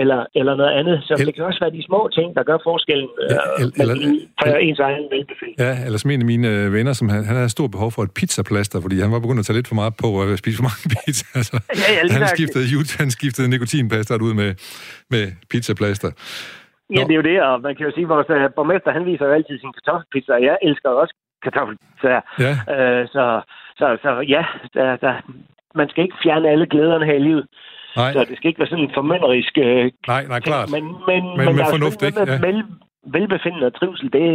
[0.02, 0.98] eller, eller noget andet.
[1.08, 3.82] Så El- det kan også være de små ting, der gør forskellen ja, el- øh,
[3.82, 3.96] eller,
[4.42, 5.64] for el- ens egen velbefindende.
[5.66, 8.02] Ja, eller som en af mine øh, venner, som han, han havde stor behov for
[8.08, 10.68] et pizzaplaster, fordi han var begyndt at tage lidt for meget på at spise for
[10.70, 11.26] mange pizza.
[11.40, 12.66] Altså, ja, ja, han, skiftede,
[13.02, 14.50] han skiftede nikotinplaster ud med,
[15.14, 16.10] med pizzaplaster.
[16.96, 19.26] Ja, det er jo det, og man kan jo sige, at vores borgmester, han viser
[19.26, 21.14] jo altid sin kartoffelpizza, og jeg elsker også
[21.46, 22.14] kartoffelpizza.
[22.46, 22.54] Ja.
[22.76, 23.26] Uh, så,
[23.80, 24.44] så, så ja,
[24.74, 25.14] der, der,
[25.80, 27.46] man skal ikke fjerne alle glæderne her i livet.
[27.96, 28.14] Nej.
[28.14, 29.54] Så det skal ikke være sådan en formynderisk...
[29.58, 30.70] Øh, nej, nej, klart.
[30.72, 32.20] Men, men, men, men med fornuft, ikke?
[32.20, 32.40] Ja.
[32.48, 32.64] Vel,
[33.14, 34.28] velbefindende og trivsel, det,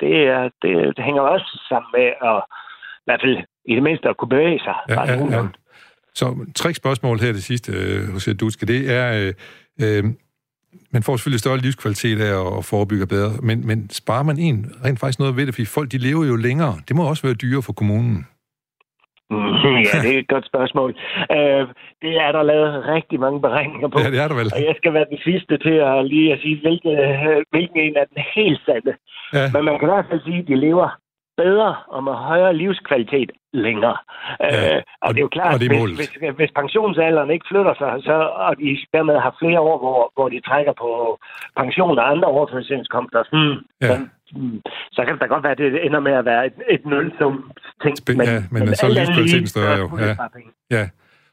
[0.00, 2.38] det, er, det, det hænger også sammen med at
[3.02, 4.74] i hvert fald i det mindste at kunne bevæge sig.
[4.88, 5.42] Ja, ja, ja.
[6.14, 9.06] Så tre spørgsmål her det sidste, øh, hos Duske, det er...
[9.20, 9.32] Øh,
[9.82, 10.04] øh,
[10.90, 15.00] man får selvfølgelig større livskvalitet af at forebygge bedre, men, men sparer man en rent
[15.00, 16.74] faktisk noget ved det, fordi folk de lever jo længere.
[16.88, 18.26] Det må også være dyrere for kommunen.
[19.30, 20.90] Ja, det er et godt spørgsmål.
[21.36, 21.64] Uh,
[22.02, 23.98] det er der lavet rigtig mange beregninger på.
[23.98, 24.50] Ja, det er der vel.
[24.56, 26.92] Og jeg skal være den sidste til at lige at sige, hvilken,
[27.50, 28.92] hvilken en er den helt sande.
[29.32, 29.44] Ja.
[29.52, 30.88] Men man kan i hvert fald sige, at de lever
[31.36, 33.96] bedre og med højere livskvalitet længere.
[34.40, 37.74] Ja, uh, og, og det er jo klart, at hvis, hvis, hvis pensionsalderen ikke flytter
[37.82, 40.90] sig, så, og de dermed har flere år, hvor, hvor de trækker på
[41.60, 43.86] pension og andre overførselsindkomster, hmm, ja.
[43.88, 43.94] så,
[44.92, 47.52] så kan det da godt være, at det ender med at være et, et nulsum
[47.82, 47.94] ting.
[48.00, 49.98] Spæ- men, ja, men, men så er livskvaliteten større jo.
[49.98, 50.16] Ja.
[50.70, 50.88] ja.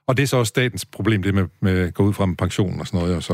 [0.07, 2.37] Og det er så også statens problem, det med, med at gå ud fra med
[2.37, 3.15] pension og sådan noget.
[3.15, 3.33] Og så.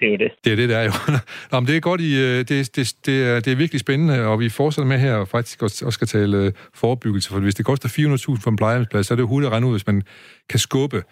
[0.00, 0.30] det er jo det.
[0.44, 0.92] Det er det, der er jo.
[1.52, 4.26] Nå, men det er godt, I, øh, det, det, det, er, det er virkelig spændende,
[4.26, 7.54] og vi fortsætter med her og faktisk også, også skal tale øh, forebyggelse, for hvis
[7.54, 9.86] det koster 400.000 for en plejehjemsplads, så er det jo hurtigt at regne ud, hvis
[9.86, 10.02] man
[10.50, 11.02] kan skubbe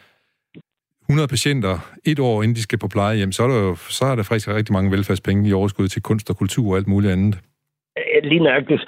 [1.08, 4.14] 100 patienter et år, inden de skal på plejehjem, så er der, jo, så er
[4.16, 7.38] der faktisk rigtig mange velfærdspenge i overskud til kunst og kultur og alt muligt andet.
[8.30, 8.82] Lige nøjagtigt.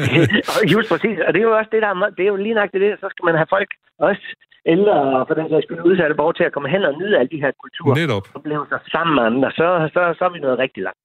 [0.72, 1.18] Just præcis.
[1.26, 2.92] Og det er jo også det, der er, det er jo lige nøjagtigt det.
[3.02, 3.70] Så skal man have folk
[4.08, 4.26] også
[4.74, 7.30] ældre og for den sags skyld udsatte borgere til at komme hen og nyde alle
[7.34, 7.94] de her kulturer.
[8.00, 8.26] Netop.
[8.34, 9.48] Og blive sig sammen med andre.
[9.58, 11.00] Så, så, så er vi noget rigtig langt.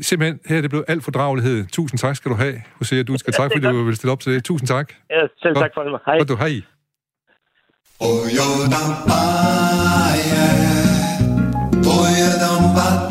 [0.00, 1.58] Simpelthen, her er det blevet alt for dragelighed.
[1.76, 3.02] Tusind tak skal du have, Hosea.
[3.02, 4.44] Du skal tak, fordi du vil stille op til det.
[4.44, 4.86] Tusind tak.
[5.10, 6.00] Ja, selv tak for det.
[6.06, 6.18] Hej.
[6.20, 6.54] Og du, hej.
[11.94, 13.03] sløje og sløve, og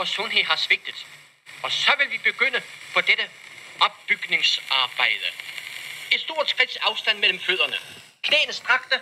[0.00, 0.98] og sundhed har svigtet.
[1.64, 2.60] Og så vil vi begynde
[2.94, 3.24] på dette
[3.86, 5.28] opbygningsarbejde.
[6.14, 7.78] Et stort skridt afstand mellem fødderne.
[8.26, 8.96] Knæene strakte,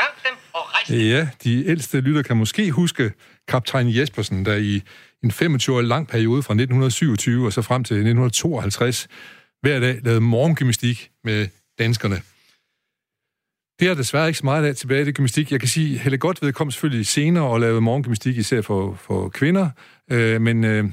[0.00, 3.12] rank dem og rejs Ja, de ældste lytter kan måske huske
[3.48, 4.82] kaptajn Jespersen, der i
[5.24, 9.08] en 25-årig lang periode fra 1927 og så frem til 1952
[9.60, 12.22] hver dag lavede morgengymnastik med danskerne.
[13.80, 15.52] Det er desværre ikke så meget af tilbage i det gymnastik.
[15.52, 19.70] Jeg kan sige, Helle Godved kom selvfølgelig senere og lavede morgengymnastik, især for, for kvinder,
[20.10, 20.84] øh, men øh,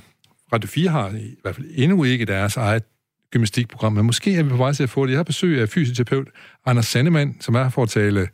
[0.53, 2.83] Radio 4 har i hvert fald endnu ikke deres eget
[3.31, 5.11] gymnastikprogram, men måske er vi på vej til at få det.
[5.11, 6.27] Jeg har besøg af fysioterapeut
[6.65, 8.29] Anders Sandemann, som er for at tale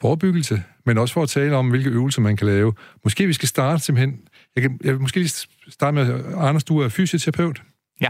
[0.00, 2.72] forebyggelse, men også for at tale om, hvilke øvelser man kan lave.
[3.04, 4.20] Måske vi skal starte simpelthen...
[4.54, 7.62] Jeg, kan, jeg vil måske lige starte med, Anders, du er fysioterapeut.
[8.00, 8.08] Ja.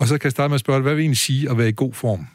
[0.00, 1.72] Og så kan jeg starte med at spørge hvad vil egentlig sige at være i
[1.76, 2.26] god form?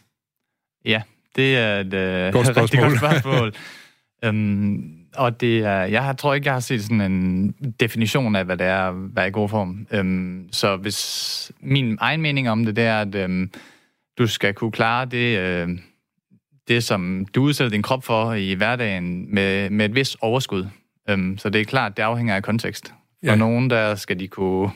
[0.86, 1.02] Ja,
[1.36, 1.94] det er et
[2.28, 2.64] uh, godt spørgsmål.
[2.64, 3.54] rigtig godt spørgsmål.
[4.28, 8.58] um, og det er, jeg tror ikke, jeg har set sådan en definition af, hvad
[8.58, 9.88] det er at være i god form.
[10.00, 13.52] Um, så hvis min egen mening om det, det er, at um,
[14.18, 15.78] du skal kunne klare det, uh,
[16.68, 20.68] det, som du udsætter din krop for i hverdagen med, med et vis overskud.
[21.14, 22.88] Um, så det er klart, det afhænger af kontekst.
[22.88, 23.36] For ja.
[23.36, 24.72] nogen, der skal de kunne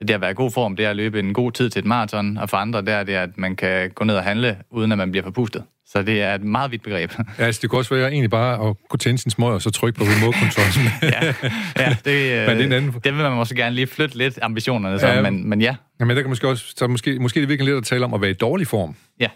[0.00, 1.86] det at være i god form, det er at løbe en god tid til et
[1.86, 4.92] maraton, og for andre, der er det, at man kan gå ned og handle, uden
[4.92, 5.64] at man bliver forpustet.
[5.86, 7.12] Så det er et meget vidt begreb.
[7.38, 9.70] Ja, altså det kunne også være egentlig bare at kunne tænde sin smøg og så
[9.70, 10.92] trykke på remote-kontrollen.
[11.14, 11.34] ja,
[11.78, 12.92] ja det, men det, anden...
[13.04, 15.76] det vil man måske gerne lige flytte lidt ambitionerne, så, ja, men, men ja.
[16.00, 16.04] ja.
[16.04, 18.20] men der kan måske også, så måske, måske det virkelig lidt at tale om at
[18.20, 18.94] være i dårlig form.
[19.20, 19.28] Ja.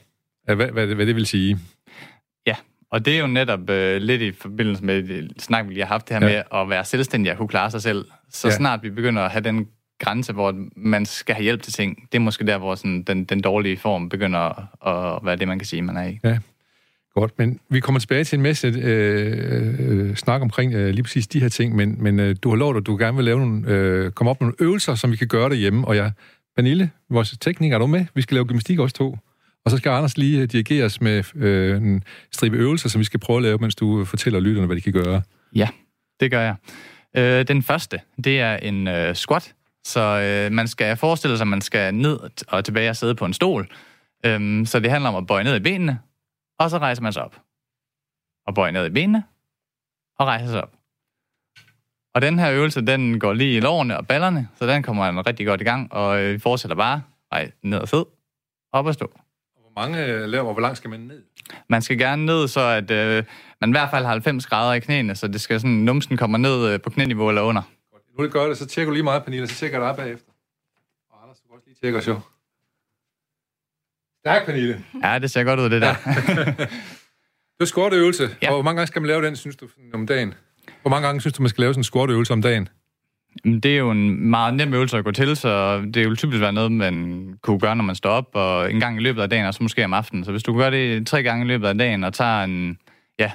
[0.48, 1.58] ja hvad, hvad, hvad det vil sige.
[2.92, 5.88] Og det er jo netop øh, lidt i forbindelse med det snak, vi lige har
[5.94, 6.32] haft det her ja.
[6.32, 8.04] med at være selvstændig og kunne klare sig selv.
[8.30, 8.54] Så ja.
[8.54, 9.66] snart vi begynder at have den
[9.98, 13.24] grænse, hvor man skal have hjælp til ting, det er måske der, hvor sådan, den,
[13.24, 16.18] den dårlige form begynder at, at være det, man kan sige, man er i.
[16.24, 16.38] Ja,
[17.14, 17.38] godt.
[17.38, 21.40] Men vi kommer tilbage til en masse øh, øh, snak omkring øh, lige præcis de
[21.40, 24.10] her ting, men, men øh, du har lovet, at du gerne vil lave nogle, øh,
[24.10, 26.12] komme op med nogle øvelser, som vi kan gøre derhjemme, og jeg,
[26.56, 28.06] Pernille, vores tekniker, er du med?
[28.14, 29.16] Vi skal lave gymnastik også to.
[29.64, 33.04] Og så skal Anders lige øh, dirigeres os med øh, en stribe øvelser, som vi
[33.04, 35.22] skal prøve at lave, mens du øh, fortæller lytterne, hvad de kan gøre.
[35.54, 35.68] Ja,
[36.20, 36.56] det gør jeg.
[37.16, 41.48] Øh, den første, det er en øh, squat, så øh, man skal forestille sig, at
[41.48, 43.68] man skal ned og tilbage og sidde på en stol.
[44.26, 45.98] Øhm, så det handler om at bøje ned i benene,
[46.58, 47.40] og så rejser man sig op.
[48.46, 49.24] Og bøje ned i benene,
[50.18, 50.72] og rejser sig op.
[52.14, 55.26] Og den her øvelse, den går lige i lårene og ballerne, så den kommer man
[55.26, 57.02] rigtig godt i gang, og øh, vi fortsætter bare.
[57.32, 58.04] Rej, ned og sid,
[58.72, 59.21] op og stå.
[59.72, 61.22] Hvor mange øh, laver, hvor langt skal man ned?
[61.68, 63.24] Man skal gerne ned, så at øh,
[63.60, 66.38] man i hvert fald har 90 grader i knæene, så det skal sådan, numsen kommer
[66.38, 67.62] ned øh, på knæniveau eller under
[68.18, 70.32] nu det gør det, så tjekker du lige meget, Pernille, så tjekker jeg dig bagefter.
[71.10, 72.20] Og Anders, du kan også lige tjekke os jo.
[74.24, 74.84] Tak, Pernille.
[75.04, 75.94] Ja, det ser godt ud, det der.
[77.56, 78.36] det er squat-øvelse.
[78.42, 78.48] Ja.
[78.48, 80.34] Og hvor mange gange skal man lave den, synes du, om dagen?
[80.82, 82.68] Hvor mange gange synes du, man skal lave sådan en squat-øvelse om dagen?
[83.44, 86.52] Det er jo en meget nem øvelse at gå til, så det vil typisk være
[86.52, 89.46] noget, man kunne gøre, når man står op, og en gang i løbet af dagen,
[89.46, 90.24] og så måske om aftenen.
[90.24, 92.78] Så hvis du gør det tre gange i løbet af dagen, og tager en
[93.18, 93.30] ja,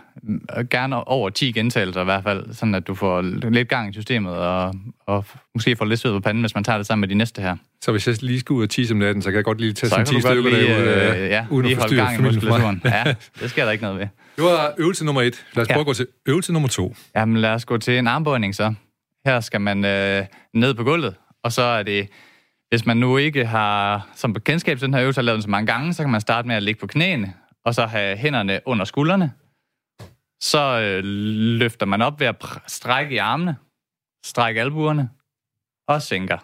[0.72, 4.34] gerne over 10 gentagelser i hvert fald, sådan at du får lidt gang i systemet,
[4.34, 7.16] og, og måske får lidt sved på panden, hvis man tager det sammen med de
[7.16, 7.56] næste her.
[7.82, 9.74] Så hvis jeg lige skal ud og 10 om natten, så kan jeg godt lige
[9.74, 12.82] tage sådan 10 stykker lige, derude, øh, ja, uden lige at forstyrre gang i muskulaturen.
[12.86, 14.08] Ja, det sker der ikke noget ved.
[14.36, 15.46] Det var øvelse nummer et.
[15.54, 15.80] Lad os prøve ja.
[15.80, 16.96] at gå til øvelse nummer to.
[17.16, 18.74] Jamen lad os gå til en armbøjning så.
[19.28, 22.10] Her skal man øh, ned på gulvet, og så er det
[22.70, 25.50] hvis man nu ikke har som bekendtskab til den her øvelse har lavet den så
[25.50, 27.34] mange gange, så kan man starte med at ligge på knæene,
[27.66, 29.34] og så have hænderne under skuldrene,
[30.42, 31.04] så øh,
[31.60, 33.56] løfter man op ved at strække i armene,
[34.26, 35.10] strække albuerne
[35.88, 36.38] og sænker.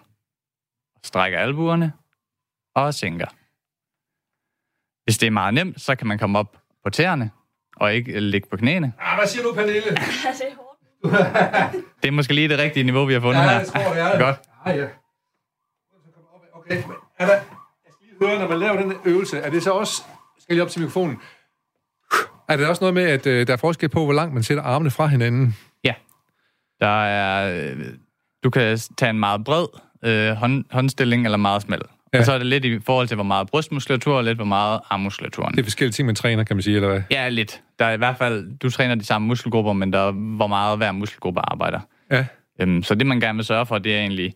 [1.03, 1.93] Strække albuerne
[2.75, 3.27] og sænker.
[5.03, 7.31] Hvis det er meget nemt, så kan man komme op på tæerne,
[7.75, 8.93] og ikke ligge på knæene.
[8.99, 9.97] Ah, hvad siger du, Pernille?
[11.03, 13.53] det er måske lige det rigtige niveau, vi har fundet ja, her.
[13.53, 14.15] Ja, det tror jeg.
[14.19, 14.39] Godt.
[14.77, 14.87] Ja.
[16.53, 17.41] Okay, men er der, jeg
[17.91, 19.93] skal lige høre, når man laver den øvelse, er det så også,
[20.39, 21.19] skal jeg lige op til mikrofonen,
[22.49, 24.63] er det også noget med, at øh, der er forskel på, hvor langt man sætter
[24.63, 25.57] armene fra hinanden?
[25.83, 25.93] Ja.
[26.79, 27.85] Der er, øh,
[28.43, 29.65] du kan tage en meget bred
[30.03, 31.81] øh, hånd, håndstilling eller meget smal.
[32.13, 32.19] Ja.
[32.19, 34.79] Og så er det lidt i forhold til, hvor meget brystmuskulatur og lidt, hvor meget
[34.89, 35.45] armmuskulatur.
[35.45, 37.01] Det er forskellige ting, man træner, kan man sige, eller hvad?
[37.11, 37.61] Ja, lidt.
[37.79, 40.77] Der er i hvert fald, du træner de samme muskelgrupper, men der er, hvor meget
[40.77, 41.79] hver muskelgruppe arbejder.
[42.11, 42.25] Ja.
[42.61, 44.33] Øhm, så det, man gerne vil sørge for, det er egentlig,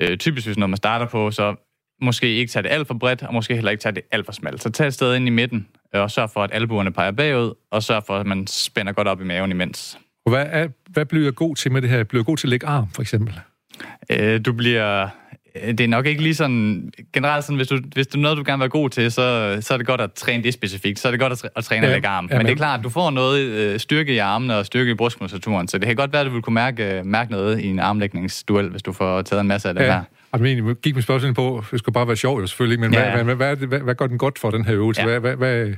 [0.00, 1.54] øh, typisk hvis når man starter på, så
[2.02, 4.32] måske ikke tage det alt for bredt, og måske heller ikke tage det alt for
[4.32, 4.62] smalt.
[4.62, 7.54] Så tag et sted ind i midten, øh, og sørg for, at albuerne peger bagud,
[7.70, 9.98] og sørg for, at man spænder godt op i maven imens.
[10.26, 12.04] Og hvad, er, hvad bliver jeg god til med det her?
[12.04, 13.40] Bliver jeg god til at lægge arm, for eksempel?
[14.10, 15.08] Øh, du bliver...
[15.62, 16.92] øh, Det er nok ikke lige sådan...
[17.12, 19.56] Generelt sådan, hvis, du, hvis det er noget, du gerne vil være god til, så,
[19.60, 20.98] så er det godt at træne det specifikt.
[20.98, 22.28] Så er det godt at, at træne ja, lægge arm.
[22.30, 24.90] Ja, men, det er klart, at du får noget øh, styrke i armene og styrke
[24.90, 25.68] i brystmuskulaturen.
[25.68, 28.68] Så det kan godt være, at du vil kunne mærke, mærke noget i en armlægningsduel,
[28.70, 29.92] hvis du får taget en masse af det ja.
[29.92, 30.02] her.
[30.32, 33.10] Og men gik min spørgsmål på, det skulle bare være sjovt jo selvfølgelig, men ja.
[33.10, 35.02] hvad, hvad, hvad, hvad, hvad gør den godt for, den her øvelse?
[35.02, 35.06] Ja.
[35.06, 35.74] Hvad, hvad, hvad...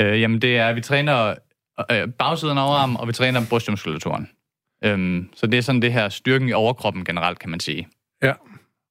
[0.00, 1.34] Øh, jamen det er, at vi træner
[1.90, 4.28] øh, bagsiden af overarmen, og vi træner brystmuskulaturen.
[4.84, 7.88] Øhm, så det er sådan det her styrken i overkroppen generelt, kan man sige.
[8.22, 8.32] Ja,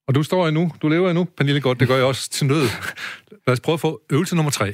[0.09, 2.61] og du står endnu, du lever endnu, Pernille godt, det gør jeg også til nød.
[3.47, 4.73] Lad os prøve at få øvelse nummer tre.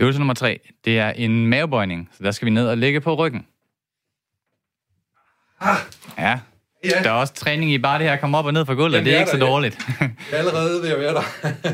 [0.00, 3.14] Øvelse nummer tre, det er en mavebøjning, så der skal vi ned og ligge på
[3.14, 3.46] ryggen.
[5.60, 5.76] Ah.
[6.18, 6.40] Ja,
[6.84, 7.02] Ja.
[7.02, 8.96] Der er også træning i bare det her at komme op og ned fra gulvet.
[8.96, 9.88] Jamen, det er ikke der, så dårligt.
[10.00, 11.22] Jeg er allerede ved at være der.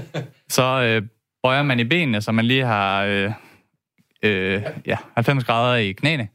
[0.57, 1.03] så øh,
[1.43, 3.33] bøjer man i benene, så man lige har øh,
[4.23, 6.29] øh, ja, 90 grader i knæene.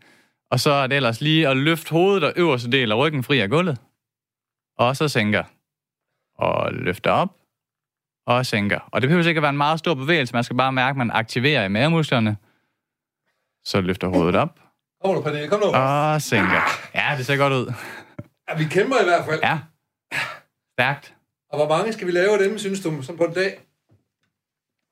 [0.51, 3.39] Og så er det ellers lige at løfte hovedet og øverste del af ryggen fri
[3.39, 3.77] af gulvet.
[4.77, 5.43] Og så sænker.
[6.37, 7.29] Og løfter op.
[8.27, 8.79] Og sænker.
[8.91, 10.33] Og det behøver ikke at være en meget stor bevægelse.
[10.33, 12.37] Man skal bare mærke, at man aktiverer i mavemusklerne.
[13.65, 14.59] Så løfter hovedet op.
[15.03, 15.65] Kom nu, Pernille, kom nu.
[15.65, 16.61] Og sænker.
[16.95, 17.73] Ja, det ser godt ud.
[18.49, 19.39] Ja, vi kæmper i hvert fald.
[19.43, 19.59] Ja.
[20.73, 21.13] Stærkt.
[21.51, 23.59] Og hvor mange skal vi lave af dem, synes du, som på en dag?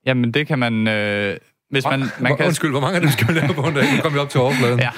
[0.06, 0.88] Jamen, det kan man...
[0.88, 1.36] Øh,
[1.70, 2.46] hvis man, man kan...
[2.46, 3.96] Undskyld, hvor mange af dem skal vi lave på en dag?
[3.96, 4.78] Nu kommer vi op til overfladen.
[4.80, 4.90] ja.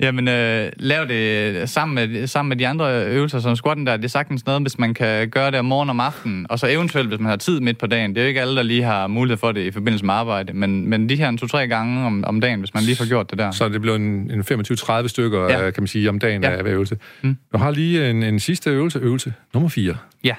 [0.00, 3.96] Jamen, øh, lav det sammen med, sammen med de andre øvelser, som squatten der.
[3.96, 6.46] Det er sagtens noget, hvis man kan gøre det om morgen og om aftenen.
[6.50, 8.10] Og så eventuelt, hvis man har tid midt på dagen.
[8.10, 10.52] Det er jo ikke alle, der lige har mulighed for det i forbindelse med arbejde.
[10.52, 13.38] Men, men de her to-tre gange om, om dagen, hvis man lige får gjort det
[13.38, 13.50] der.
[13.50, 15.70] Så det bliver en, en 25-30 stykker, ja.
[15.70, 16.50] kan man sige, om dagen ja.
[16.50, 16.98] af øvelse.
[17.22, 17.36] Mm.
[17.52, 19.96] Du har lige en, en sidste øvelse, øvelse nummer 4.
[20.24, 20.34] Ja.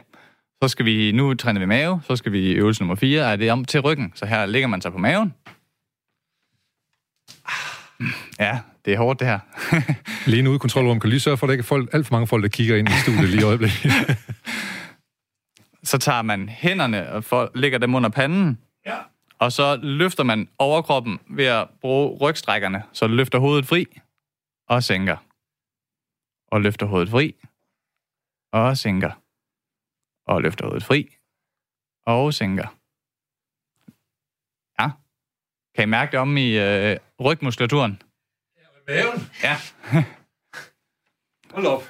[0.63, 3.51] Så skal vi, nu træner vi mave, så skal vi øvelse nummer 4, er det
[3.51, 4.11] om til ryggen.
[4.15, 5.33] Så her ligger man sig på maven.
[8.39, 9.39] Ja, det er hårdt, det her.
[10.31, 12.13] lige nu i kontrolrum kan lige sørge for, at der ikke er folk, alt for
[12.13, 13.91] mange folk, der kigger ind i studiet lige i øjeblikket.
[15.89, 18.97] så tager man hænderne og for, lægger dem under panden, ja.
[19.39, 23.85] og så løfter man overkroppen ved at bruge rygstrækkerne, så løfter hovedet fri
[24.69, 25.17] og sænker.
[26.51, 27.35] Og løfter hovedet fri
[28.51, 29.11] og sænker.
[30.27, 31.09] Og løfter hovedet fri
[32.05, 32.67] og sænker.
[34.79, 34.89] Ja.
[35.75, 38.01] Kan I mærke det om i øh, rygmuskulaturen?
[38.87, 39.29] Maven?
[39.43, 39.55] Ja.
[41.53, 41.89] Hold op.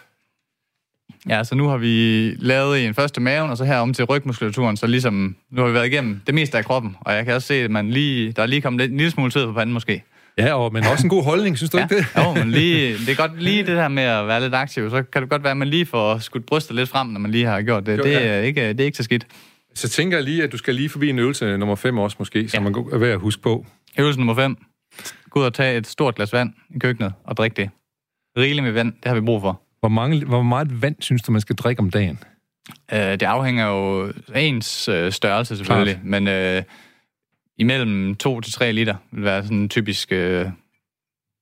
[1.30, 4.78] Ja, så nu har vi lavet en første maven, og så her om til rygmuskulaturen,
[4.78, 7.48] så ligesom, nu har vi været igennem det meste af kroppen, og jeg kan også
[7.48, 9.74] se, at man lige, der er lige kommet lidt, en lille smule tid på panden
[9.74, 10.04] måske.
[10.38, 11.84] Ja, og, men også en god holdning, synes du ja.
[11.84, 12.06] ikke det?
[12.18, 15.04] jo, men lige, det er godt lige det her med at være lidt aktiv, så
[15.04, 17.46] kan det godt være, at man lige får skudt brystet lidt frem, når man lige
[17.46, 17.98] har gjort det.
[17.98, 19.28] Jo, det, er ikke, det er ikke så skidt.
[19.76, 22.50] Så tænker jeg lige, at du skal lige forbi en øvelse nummer 5 også måske,
[22.50, 22.70] som ja.
[22.70, 23.66] man er værd at huske på.
[24.00, 24.58] Øvelse nummer 5.
[25.30, 27.70] Gå ud og tage et stort glas vand i køkkenet og drikke det.
[28.38, 29.62] Rigeligt med vand, det har vi brug for.
[29.80, 32.20] Hvor, mange, hvor meget vand synes du, man skal drikke om dagen?
[32.94, 36.06] Øh, det afhænger jo af ens øh, størrelse selvfølgelig, Klart.
[36.06, 36.64] men øh,
[37.58, 40.46] imellem 2 til 3 liter vil være sådan en typisk, øh,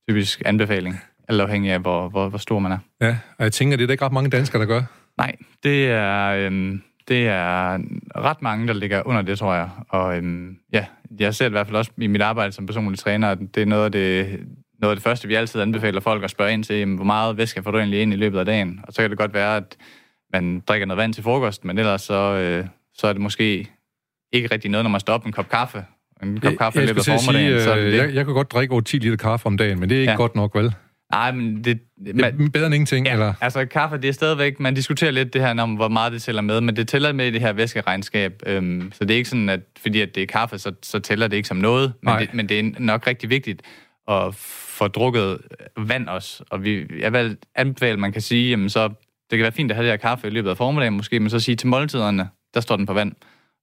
[0.10, 2.78] typisk anbefaling, alt afhængig af, hvor, hvor, hvor stor man er.
[3.02, 4.82] Ja, og jeg tænker, det er der ikke ret mange danskere, der gør.
[5.18, 7.78] Nej, det er, øh, det er
[8.16, 9.70] ret mange, der ligger under det, tror jeg.
[9.90, 10.86] Og øh, ja,
[11.20, 13.62] jeg ser det i hvert fald også i mit arbejde som personlig træner, at det
[13.62, 14.40] er noget af det,
[14.80, 17.38] noget af det første, vi altid anbefaler folk at spørge ind til, jamen, hvor meget
[17.38, 18.80] væske får du egentlig ind i løbet af dagen?
[18.84, 19.78] Og så kan det godt være, at
[20.34, 23.68] man drikker noget vand til frokost, men ellers så, øh, så er det måske
[24.32, 25.86] ikke rigtig noget, når man står op en kop kaffe.
[26.24, 27.60] En kop kaffe jeg, i løbet af formiddagen.
[27.60, 29.58] Sige, så er det øh, jeg, jeg kan godt drikke over 10 liter kaffe om
[29.58, 30.18] dagen, men det er ikke ja.
[30.18, 30.74] godt nok, vel?
[31.14, 31.80] Nej, men det...
[31.98, 33.34] Man, det er bedre end ingenting, ja, eller?
[33.42, 34.60] altså kaffe, det er stadigvæk...
[34.60, 37.28] Man diskuterer lidt det her om, hvor meget det tæller med, men det tæller med
[37.28, 38.44] i det her væskeregnskab.
[38.46, 41.28] Øhm, så det er ikke sådan, at fordi at det er kaffe, så, så tæller
[41.28, 41.94] det ikke som noget.
[42.02, 43.62] Men det, men det er nok rigtig vigtigt
[44.08, 44.36] at
[44.78, 45.38] få drukket
[45.78, 46.44] vand også.
[46.50, 48.90] Og vi, jeg vil anbefale, at man kan sige, jamen så...
[49.32, 51.30] Det kan være fint at have det her kaffe i løbet af formiddagen måske, men
[51.30, 53.12] så sige til måltiderne, der står den på vand.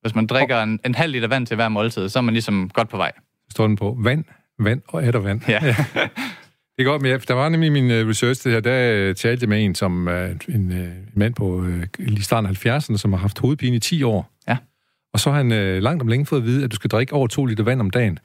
[0.01, 2.71] Hvis man drikker en, en halv liter vand til hver måltid, så er man ligesom
[2.75, 3.13] godt på vej.
[3.51, 4.25] Står den på vand,
[4.59, 5.41] vand og er der vand.
[5.49, 5.61] Ja.
[6.81, 9.49] Det godt, men der var nemlig min øh, research det her, der øh, talte jeg
[9.49, 10.15] med en, som uh,
[10.55, 14.03] en uh, mand på uh, i starten af 70'erne, som har haft hovedpine i 10
[14.03, 14.31] år.
[14.49, 14.57] Ja.
[15.13, 17.13] Og så har han uh, langt om længe fået at vide, at du skal drikke
[17.13, 18.19] over 2 liter vand om dagen.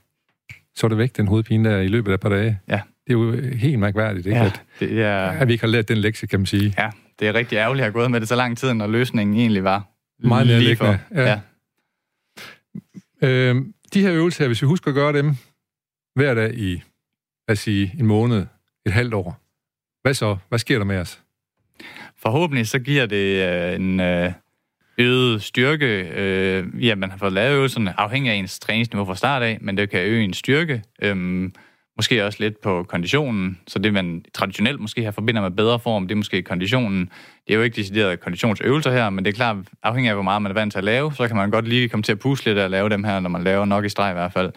[0.76, 2.60] Så er det væk, den hovedpine der i løbet af et par dage.
[2.68, 2.82] Ja.
[3.08, 4.40] Det er jo helt mærkværdigt, ikke?
[4.40, 5.18] Ja, at, det er...
[5.18, 6.74] at vi ikke har lært den lektie, kan man sige.
[6.78, 6.90] Ja,
[7.20, 9.64] det er rigtig ærgerligt at have gået med det så lang tid, når løsningen egentlig
[9.64, 9.88] var
[10.20, 10.98] Meget lige for.
[11.16, 11.40] Ja.
[13.22, 13.28] ja.
[13.28, 13.56] Øh,
[13.94, 15.36] de her øvelser hvis vi husker at gøre dem
[16.16, 16.82] hver dag i,
[17.48, 18.46] lad os sige, en måned,
[18.86, 19.38] et halvt år,
[20.02, 20.38] hvad så?
[20.50, 21.22] Hvad sker der med os?
[22.18, 24.32] Forhåbentlig så giver det øh, en øh,
[24.98, 25.86] øget styrke,
[26.16, 29.78] øh, ja, man har fået lavet øvelserne afhængig af ens træningsniveau fra start af, men
[29.78, 31.50] det kan øge en styrke, øh,
[31.98, 36.08] måske også lidt på konditionen, så det man traditionelt måske har forbinder med bedre form,
[36.08, 37.10] det er måske konditionen.
[37.48, 40.42] Det er jo ikke decideret konditionsøvelser her, men det er klart, afhængig af hvor meget
[40.42, 42.54] man er vant til at lave, så kan man godt lige komme til at pusle
[42.54, 44.52] lidt og lave dem her, når man laver nok i streg i hvert fald.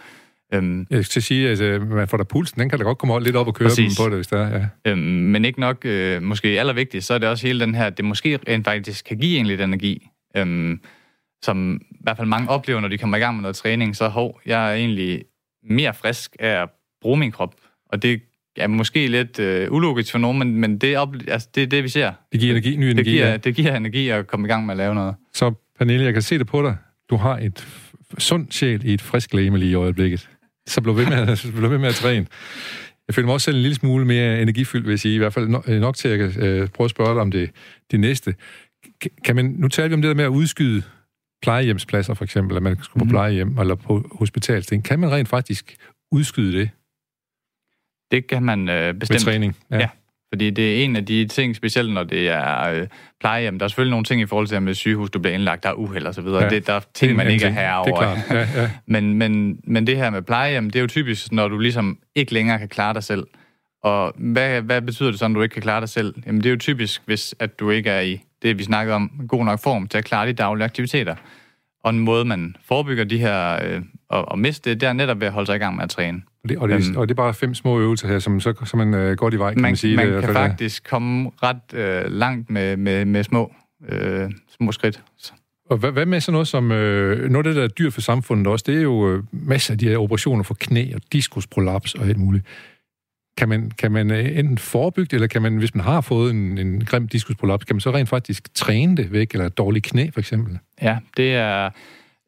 [0.55, 3.20] Øhm, jeg skal sige, at øh, man får da pulsen, den kan da godt komme
[3.20, 4.68] lidt op og køre dem på det, hvis der er.
[4.84, 4.90] Ja.
[4.90, 8.05] Øhm, men ikke nok, øh, måske allervigtigst, så er det også hele den her, det
[8.05, 10.80] måske rent faktisk kan give egentlig lidt energi, øhm,
[11.42, 14.09] som i hvert fald mange oplever, når de kommer i gang med noget træning, så
[14.09, 15.24] hov, jeg er egentlig
[15.70, 16.68] mere frisk af at
[17.03, 17.55] bruge min krop,
[17.92, 18.22] og det
[18.57, 21.84] er måske lidt øh, ulogisk for nogen, men, men det, op, altså, det er det,
[21.84, 22.12] vi ser.
[22.32, 22.96] Det giver energi, ny energi.
[22.96, 23.36] Det giver, ja.
[23.36, 25.14] det giver energi at komme i gang med at lave noget.
[25.34, 26.76] Så Pernille, jeg kan se det på dig.
[27.11, 27.68] Du har et
[28.18, 30.28] sund sjæl i et frisk læme lige i øjeblikket
[30.69, 32.27] så blev ved med, at, blev ved med at træne.
[33.09, 35.14] Jeg føler mig også selv en lille smule mere energifyldt, vil jeg sige.
[35.14, 37.31] I hvert fald nok, nok til, at jeg kan øh, prøve at spørge dig om
[37.31, 37.51] det,
[37.91, 38.35] det næste.
[39.25, 40.83] Kan man, nu taler vi om det der med at udskyde
[41.43, 43.11] plejehjemspladser, for eksempel, at man skal på mm.
[43.11, 44.85] plejehjem eller på hospitalsting.
[44.85, 45.77] Kan man rent faktisk
[46.12, 46.71] udskyde det?
[48.11, 49.14] Det kan man øh, bestemt.
[49.14, 49.57] Med træning?
[49.71, 49.79] Ja.
[49.79, 49.89] ja.
[50.33, 52.87] Fordi det er en af de ting, specielt når det er øh,
[53.20, 53.59] plejehjem.
[53.59, 55.68] Der er selvfølgelig nogle ting i forhold til, at med sygehus, du bliver indlagt, der
[55.68, 56.43] er uheld og så videre.
[56.43, 57.85] Ja, det, der er ting, man ikke er herover.
[57.85, 58.49] Det er klart.
[58.55, 58.70] Ja, ja.
[58.95, 62.33] men, men, men det her med plejehjem, det er jo typisk, når du ligesom ikke
[62.33, 63.26] længere kan klare dig selv.
[63.83, 66.14] Og hvad, hvad betyder det så, når du ikke kan klare dig selv?
[66.26, 69.11] Jamen det er jo typisk, hvis at du ikke er i det, vi snakkede om,
[69.29, 71.14] god nok form til at klare de daglige aktiviteter.
[71.85, 75.20] Og en måde, man forebygger de her øh, og, og miste det, det er netop
[75.20, 76.22] ved at holde sig i gang med at træne.
[76.57, 78.55] Og det, og det, øhm, og det er bare fem små øvelser her, som så,
[78.64, 79.96] så man øh, går i vej, kan man, man sige.
[79.96, 80.90] Man det, kan faktisk det.
[80.90, 83.53] komme ret øh, langt med, med, med små,
[83.88, 85.03] øh, små skridt.
[85.70, 88.01] Og hvad, hvad med sådan noget som, øh, noget af det, der er dyrt for
[88.01, 91.94] samfundet også, det er jo øh, masser af de her operationer for knæ og diskusprolaps
[91.94, 92.44] og alt muligt.
[93.36, 96.59] Kan man, kan man enten forebygge det, eller kan man, hvis man har fået en,
[96.59, 100.11] en grim diskusprolaps, kan man så rent faktisk træne det væk, eller et dårligt knæ
[100.12, 100.59] for eksempel?
[100.82, 101.70] Ja, det er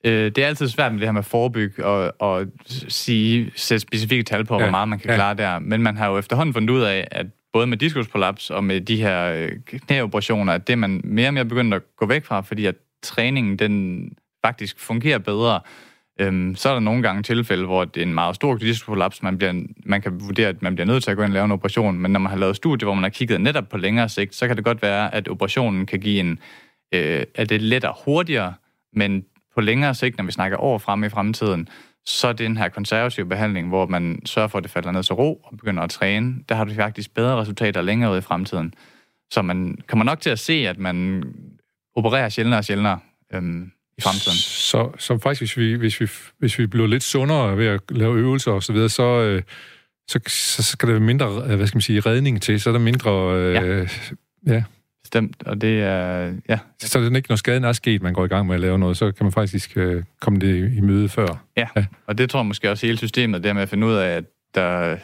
[0.04, 2.46] Øh, det er altid svært med det her med at forebygge og, og
[2.88, 4.60] sige, sætte specifikke tal på, ja.
[4.60, 5.16] hvor meget man kan ja.
[5.16, 5.58] klare der.
[5.58, 8.96] Men man har jo efterhånden fundet ud af, at både med diskusprolaps og med de
[8.96, 12.66] her øh, knæoperationer, at det man mere og mere begyndt at gå væk fra, fordi
[12.66, 14.04] at træningen den
[14.44, 15.60] faktisk fungerer bedre.
[16.20, 19.38] Øhm, så er der nogle gange tilfælde, hvor det er en meget stor diskusprolaps, man,
[19.38, 21.52] bliver, man kan vurdere, at man bliver nødt til at gå ind og lave en
[21.52, 24.34] operation, men når man har lavet studier, hvor man har kigget netop på længere sigt,
[24.34, 26.38] så kan det godt være, at operationen kan give en,
[26.94, 28.54] øh, at det lettere hurtigere,
[28.92, 29.24] men
[29.54, 31.68] på længere sigt, når vi snakker over frem i fremtiden,
[32.06, 35.14] så er den her konservative behandling, hvor man sørger for, at det falder ned til
[35.14, 38.74] ro og begynder at træne, der har du faktisk bedre resultater længere ud i fremtiden.
[39.30, 41.24] Så man kommer nok til at se, at man
[41.96, 42.98] opererer sjældnere og sjældnere
[43.32, 44.36] øhm, i fremtiden.
[44.36, 48.18] Så, så faktisk, hvis vi, hvis, vi, hvis vi bliver lidt sundere ved at lave
[48.18, 49.42] øvelser og så videre, så, øh,
[50.08, 53.34] så, så skal der mindre, hvad skal man sige, redning til, så er der mindre...
[53.34, 53.54] Øh,
[54.46, 54.54] ja.
[54.54, 54.62] ja
[55.10, 56.58] bestemt, og det er, ja.
[56.78, 58.78] Så er det ikke, når skaden er sket, man går i gang med at lave
[58.78, 61.44] noget, så kan man faktisk øh, komme det i møde før.
[61.56, 61.66] Ja.
[61.76, 64.16] ja, og det tror jeg måske også hele systemet, det med at finde ud af,
[64.16, 64.96] at, der,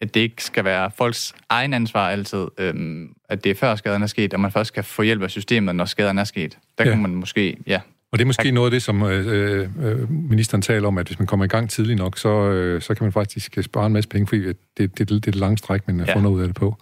[0.00, 4.02] at det ikke skal være folks egen ansvar altid, øhm, at det er før skaden
[4.02, 6.58] er sket, og man først kan få hjælp af systemet, når skaden er sket.
[6.78, 6.90] Der ja.
[6.90, 7.80] kan man måske, ja,
[8.12, 11.18] og det er måske noget af det, som øh, øh, ministeren taler om, at hvis
[11.18, 14.08] man kommer i gang tidligt nok, så, øh, så kan man faktisk spare en masse
[14.08, 16.14] penge, fordi det, det, det, det er det lange stræk, man ja.
[16.14, 16.76] fundet ud af det på.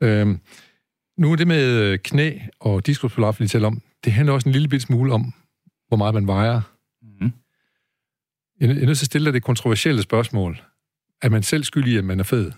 [0.00, 0.40] Øhm,
[1.18, 4.52] nu er det med øh, knæ og diskusprolaps, vi taler om, det handler også en
[4.52, 5.32] lille bitte smule om,
[5.88, 6.60] hvor meget man vejer.
[7.02, 7.32] Mm.
[8.60, 10.62] Jeg er nødt til at stille dig det kontroversielle spørgsmål.
[11.22, 12.52] Er man selv skyldig, at man er fed?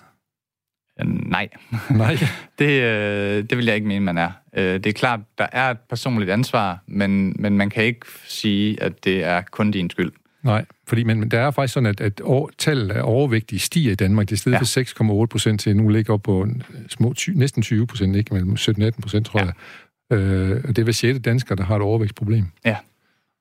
[1.04, 1.48] Nej.
[1.90, 2.16] Nej?
[2.58, 4.30] det, øh, det vil jeg ikke mene, man er.
[4.56, 8.82] Øh, det er klart, der er et personligt ansvar, men, men man kan ikke sige,
[8.82, 10.12] at det er kun din skyld.
[10.44, 13.92] Nej, fordi men, men der er faktisk sådan, at, at år, tallet af overvægtige stiger
[13.92, 14.28] i Danmark.
[14.28, 14.82] Det er stedet ja.
[14.82, 16.48] for 6,8 procent til nu ligger op på
[16.88, 19.46] små, ty, næsten 20 procent, ikke mellem 17-18 procent, tror ja.
[19.46, 20.18] jeg.
[20.18, 22.44] Øh, det er hver sjette dansker, der har et overvægtsproblem.
[22.64, 22.76] Ja,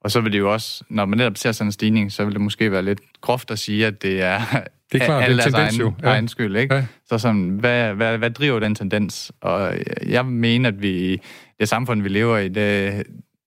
[0.04, 2.34] og så vil det jo også, når man netop ser sådan en stigning, så vil
[2.34, 4.40] det måske være lidt groft at sige, at det er,
[4.92, 5.94] det er klart, alle det er egen, jo.
[6.04, 6.08] Ja.
[6.08, 6.58] egen skyld.
[6.58, 6.76] Ikke?
[6.76, 6.86] Ja.
[7.06, 9.32] Så sådan, hvad, hvad, hvad driver den tendens?
[9.42, 9.78] Og
[10.08, 11.22] jeg mener, at vi,
[11.60, 13.04] det samfund, vi lever i, det,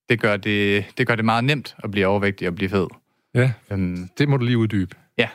[0.08, 2.86] det, gør det, det gør det meget nemt at blive overvægtig og blive fed.
[3.36, 4.96] Ja, øhm, det må du lige uddybe.
[5.18, 5.28] Ja,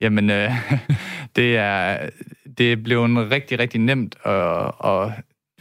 [0.00, 0.50] Jamen, øh,
[1.36, 2.08] det er
[2.58, 5.12] det er blevet rigtig, rigtig nemt at, at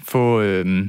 [0.04, 0.88] få øh,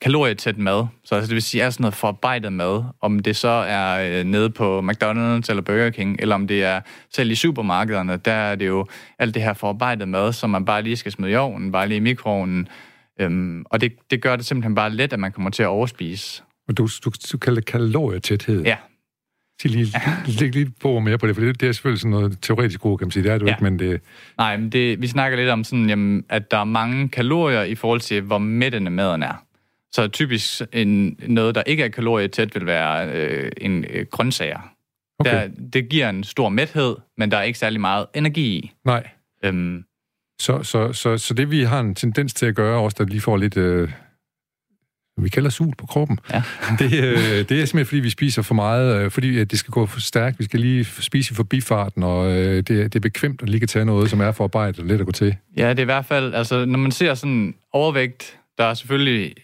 [0.00, 0.86] kalorietæt mad.
[1.04, 2.84] Så altså, det vil sige, er sådan noget forarbejdet mad.
[3.00, 6.80] Om det så er øh, nede på McDonald's eller Burger King, eller om det er
[7.12, 8.86] selv i supermarkederne, der er det jo
[9.18, 11.96] alt det her forarbejdet mad, som man bare lige skal smide i ovnen, bare lige
[11.96, 12.68] i mikroovnen.
[13.20, 16.42] Øhm, og det, det gør det simpelthen bare let, at man kommer til at overspise.
[16.68, 18.62] Og du, du, du kalder det kalorietæthed?
[18.62, 18.76] Ja.
[19.62, 19.86] Sig lige,
[20.40, 22.98] læg lige på mere på det, for det, det er selvfølgelig sådan noget teoretisk god,
[22.98, 23.22] kan man sige.
[23.22, 23.52] Det er du ja.
[23.52, 24.00] ikke, men det...
[24.38, 27.74] Nej, men det, vi snakker lidt om sådan, jamen, at der er mange kalorier i
[27.74, 29.44] forhold til, hvor mættende maden er.
[29.92, 34.70] Så typisk en, noget, der ikke er kalorietæt, vil være øh, en øh, grøntsager.
[35.18, 35.30] Okay.
[35.30, 38.72] Der, det giver en stor mæthed, men der er ikke særlig meget energi i.
[38.84, 39.08] Nej.
[39.44, 39.84] Øhm,
[40.40, 43.20] så, så, så, så det vi har en tendens til at gøre, også der lige
[43.20, 43.90] får lidt, øh,
[45.16, 46.42] vi kalder sul på kroppen, ja.
[46.78, 49.72] det, øh, det er simpelthen, fordi vi spiser for meget, øh, fordi at det skal
[49.72, 50.38] gå for stærkt.
[50.38, 53.68] Vi skal lige spise i forbifarten, og øh, det, det er bekvemt at lige kan
[53.68, 55.36] tage noget, som er forarbejdet og let at gå til.
[55.56, 59.34] Ja, det er i hvert fald, altså når man ser sådan overvægt, der er selvfølgelig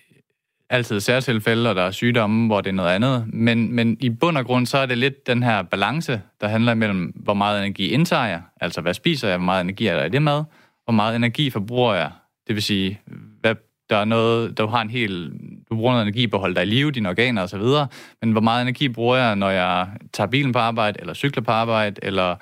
[0.70, 3.24] altid særtilfælde, og der er sygdomme, hvor det er noget andet.
[3.32, 6.74] Men, men i bund og grund, så er det lidt den her balance, der handler
[6.74, 10.04] mellem, hvor meget energi indtager jeg, altså hvad spiser jeg, hvor meget energi er der
[10.04, 10.44] i det mad,
[10.84, 12.10] hvor meget energi forbruger jeg.
[12.46, 13.00] Det vil sige,
[13.40, 13.54] hvad,
[13.90, 15.32] der er noget, der har en helt,
[15.70, 17.62] du bruger noget energi på at holde dig i live, dine organer osv.,
[18.22, 21.50] men hvor meget energi bruger jeg, når jeg tager bilen på arbejde, eller cykler på
[21.50, 22.36] arbejde, eller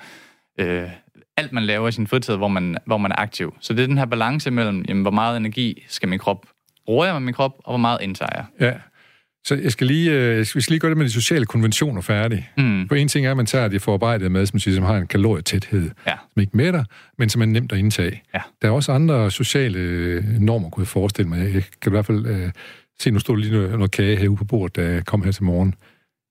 [0.59, 0.89] øh,
[1.37, 3.53] alt, man laver i sin fritid, hvor man, hvor man er aktiv.
[3.59, 6.45] Så det er den her balance mellem, jamen, hvor meget energi skal min krop
[6.89, 8.45] bruger jeg med min krop, og hvor meget indtager jeg.
[8.59, 8.73] Ja.
[9.45, 12.49] Så jeg skal lige, øh, vi skal lige gøre det med de sociale konventioner færdige.
[12.57, 12.87] Mm.
[12.87, 15.07] For en ting er, at man tager det forarbejdet med, som, siger, som har en
[15.07, 16.13] kalorietæthed, ja.
[16.33, 16.83] som ikke mætter,
[17.17, 18.23] men som er nemt at indtage.
[18.33, 18.39] Ja.
[18.61, 21.53] Der er også andre sociale øh, normer, kunne jeg forestille mig.
[21.53, 22.49] Jeg kan i hvert fald uh,
[22.99, 25.43] se, nu står lige noget, noget kage herude på bordet, da jeg kom her til
[25.43, 25.75] morgen.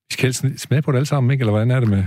[0.09, 1.41] Vi skal helst smage på det alle sammen, ikke?
[1.41, 2.03] Eller hvordan er det med...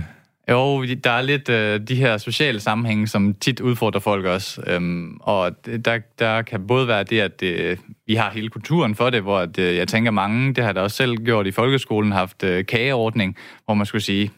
[0.51, 4.61] Jo, der er lidt øh, de her sociale sammenhænge, som tit udfordrer folk også.
[4.67, 5.51] Øhm, og
[5.85, 9.39] der, der kan både være det, at det, vi har hele kulturen for det, hvor
[9.39, 12.65] at, øh, jeg tænker mange, det har der også selv gjort i folkeskolen, haft øh,
[12.65, 14.31] kageordning, hvor man skulle sige,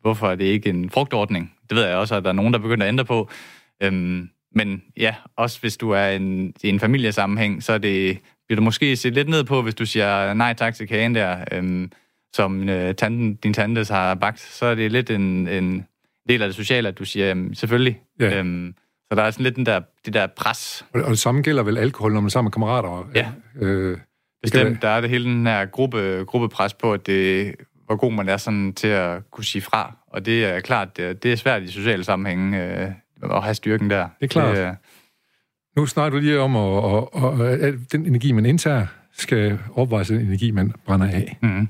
[0.00, 1.52] hvorfor er det ikke en frugtordning?
[1.68, 3.30] Det ved jeg også, at der er nogen, der begynder at ændre på.
[3.82, 8.18] Øhm, men ja, også hvis du er en, i en familiesammenhæng, så er det,
[8.48, 11.44] bliver du måske set lidt ned på, hvis du siger nej tak til kagen der.
[11.52, 11.92] Øhm,
[12.34, 15.86] som øh, tanten, din tante har bagt, så er det lidt en, en
[16.28, 18.00] del af det sociale, at du siger, jamen, selvfølgelig.
[18.20, 18.38] Ja.
[18.38, 18.74] Øhm,
[19.10, 20.86] så der er sådan lidt den der, det der pres.
[20.94, 23.10] Og, og det samme gælder vel alkohol, når man er sammen med kammerater?
[23.14, 23.98] Ja, øh,
[24.42, 24.82] bestemt.
[24.82, 27.54] Der er det hele den her gruppe, gruppepres på, at det,
[27.86, 29.96] hvor god man er sådan til at kunne sige fra.
[30.06, 32.90] Og det er klart, det, det er svært i sociale sammenhænge øh,
[33.22, 34.08] at have styrken der.
[34.20, 34.56] Det er klart.
[34.56, 34.72] Det, øh,
[35.76, 40.08] nu snakker du lige om, at, at, at, at den energi, man indtager, skal opvejes
[40.08, 41.38] den energi, man brænder af.
[41.42, 41.68] Mm.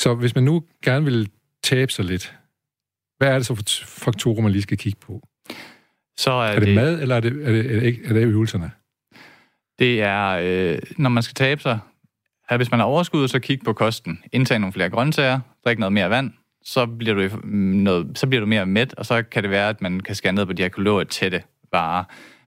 [0.00, 1.30] Så hvis man nu gerne vil
[1.62, 2.36] tabe sig lidt,
[3.18, 5.28] hvad er det så for faktorer, man lige skal kigge på?
[6.16, 8.22] Så er, er det, det mad, eller er det, er det, er det, er det
[8.22, 8.70] øvelserne?
[9.78, 11.78] Det er, øh, når man skal tabe sig,
[12.48, 14.18] at hvis man har overskud, så kig på kosten.
[14.32, 18.46] Indtag nogle flere grøntsager, drik noget mere vand, så bliver, du noget, så bliver du
[18.46, 20.68] mere mæt, og så kan det være, at man kan skære ned på de her
[20.68, 21.42] kalorietætte
[21.72, 22.04] varer.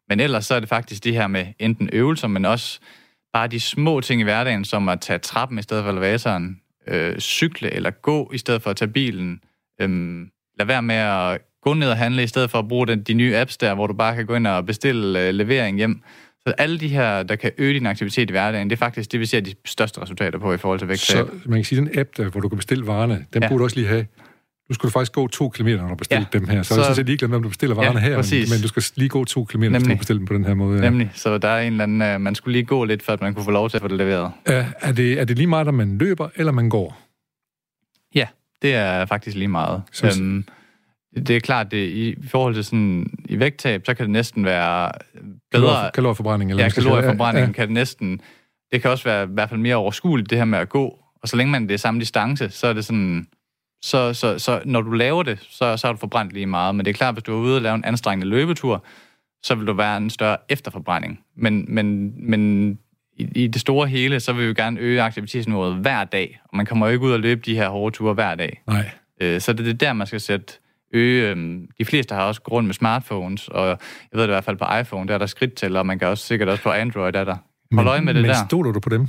[0.09, 2.79] Men ellers så er det faktisk det her med enten øvelser, men også
[3.33, 7.19] bare de små ting i hverdagen, som at tage trappen i stedet for elevatoren, øh,
[7.19, 9.39] cykle eller gå i stedet for at tage bilen.
[9.81, 10.29] Øhm,
[10.59, 13.13] lad være med at gå ned og handle i stedet for at bruge den, de
[13.13, 16.01] nye apps der, hvor du bare kan gå ind og bestille øh, levering hjem.
[16.47, 19.19] Så alle de her, der kan øge din aktivitet i hverdagen, det er faktisk det,
[19.19, 21.27] vi ser de største resultater på i forhold til vægttab.
[21.27, 23.49] Så man kan sige, den app, der, hvor du kan bestille varerne, den ja.
[23.49, 24.05] burde du også lige have.
[24.69, 26.39] Du skulle faktisk gå to kilometer, når du bestiller ja.
[26.39, 26.63] dem her.
[26.63, 28.61] Så, så er det sådan lige glemt, om du bestiller varerne ja, her, men, men
[28.61, 29.87] du skal lige gå to kilometer, Nemlig.
[29.87, 30.83] hvis du bestiller dem på den her måde.
[30.83, 30.89] Ja.
[30.89, 31.11] Nemlig.
[31.13, 33.33] Så der er en eller anden, uh, man skulle lige gå lidt, for at man
[33.33, 34.31] kunne få lov til at få det leveret.
[34.47, 36.97] Ja, er, det, er det lige meget, om man løber, eller man går?
[38.15, 38.27] Ja,
[38.61, 39.81] det er faktisk lige meget.
[40.03, 40.45] Øhm,
[41.15, 44.91] det er klart, det, i forhold til sådan, i vægttab, så kan det næsten være
[45.51, 45.91] bedre...
[45.93, 46.51] kalorieforbrænding.
[46.51, 47.51] Eller ja, kalorieforbrænding ja, ja.
[47.51, 48.21] kan det næsten...
[48.71, 50.99] Det kan også være i hvert fald mere overskueligt, det her med at gå.
[51.21, 53.27] Og så længe man det er samme distance, så er det sådan...
[53.81, 56.75] Så, så, så når du laver det, så, så har du forbrændt lige meget.
[56.75, 58.85] Men det er klart, hvis du er ude og lave en anstrengende løbetur,
[59.43, 61.19] så vil du være en større efterforbrænding.
[61.35, 62.71] Men, men, men
[63.17, 66.39] i, i det store hele, så vil vi jo gerne øge aktivitetsniveauet hver dag.
[66.43, 68.61] Og man kommer jo ikke ud og løbe de her hårde ture hver dag.
[68.67, 68.89] Nej.
[69.21, 70.53] Øh, så det er der, man skal sætte
[70.93, 71.29] øge...
[71.29, 73.77] Øh, de fleste har også grund med smartphones, og jeg
[74.11, 76.25] ved det i hvert fald på iPhone, der er der skridttæller, og man kan også
[76.25, 77.37] sikkert også på Android, der er der.
[77.73, 78.37] Hold øje med det men der.
[78.39, 79.07] Men stoler du på dem?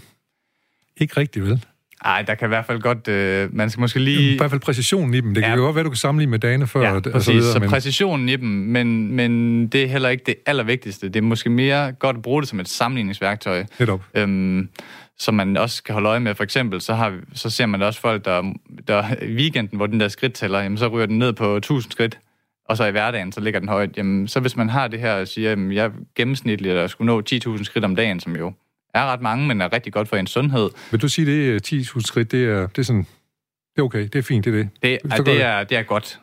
[0.97, 1.65] Ikke rigtigt, vel?
[2.05, 3.09] Nej, der kan i hvert fald godt...
[3.09, 4.35] Øh, man skal måske lige...
[4.35, 5.35] I hvert fald præcisionen i dem.
[5.35, 5.49] Det ja.
[5.49, 6.81] kan jo godt være, du kan sammenligne med dagene før.
[6.81, 7.15] Ja, præcis.
[7.15, 7.69] Og så, videre, så men...
[7.69, 11.09] præcisionen i dem, men, men det er heller ikke det allervigtigste.
[11.09, 13.65] Det er måske mere godt at bruge det som et sammenligningsværktøj.
[13.79, 14.01] Netop.
[14.15, 14.69] Øhm,
[15.19, 16.35] som man også kan holde øje med.
[16.35, 18.53] For eksempel, så, har, så ser man også folk, der,
[18.89, 21.93] der i weekenden, hvor den der skridt tæller, jamen, så ryger den ned på 1000
[21.93, 22.19] skridt.
[22.69, 25.13] og så i hverdagen, så ligger den højt, jamen, så hvis man har det her
[25.13, 28.53] og siger, at jeg gennemsnitligt at skulle nå 10.000 skridt om dagen, som jo
[28.95, 30.71] er ret mange, men er rigtig godt for ens sundhed.
[30.91, 33.07] Vil du sige, det 10.000 skridt, det er, det er sådan
[33.77, 34.69] det er okay, det er fint, det er det.
[34.83, 36.21] Det, er, det, er, det er godt.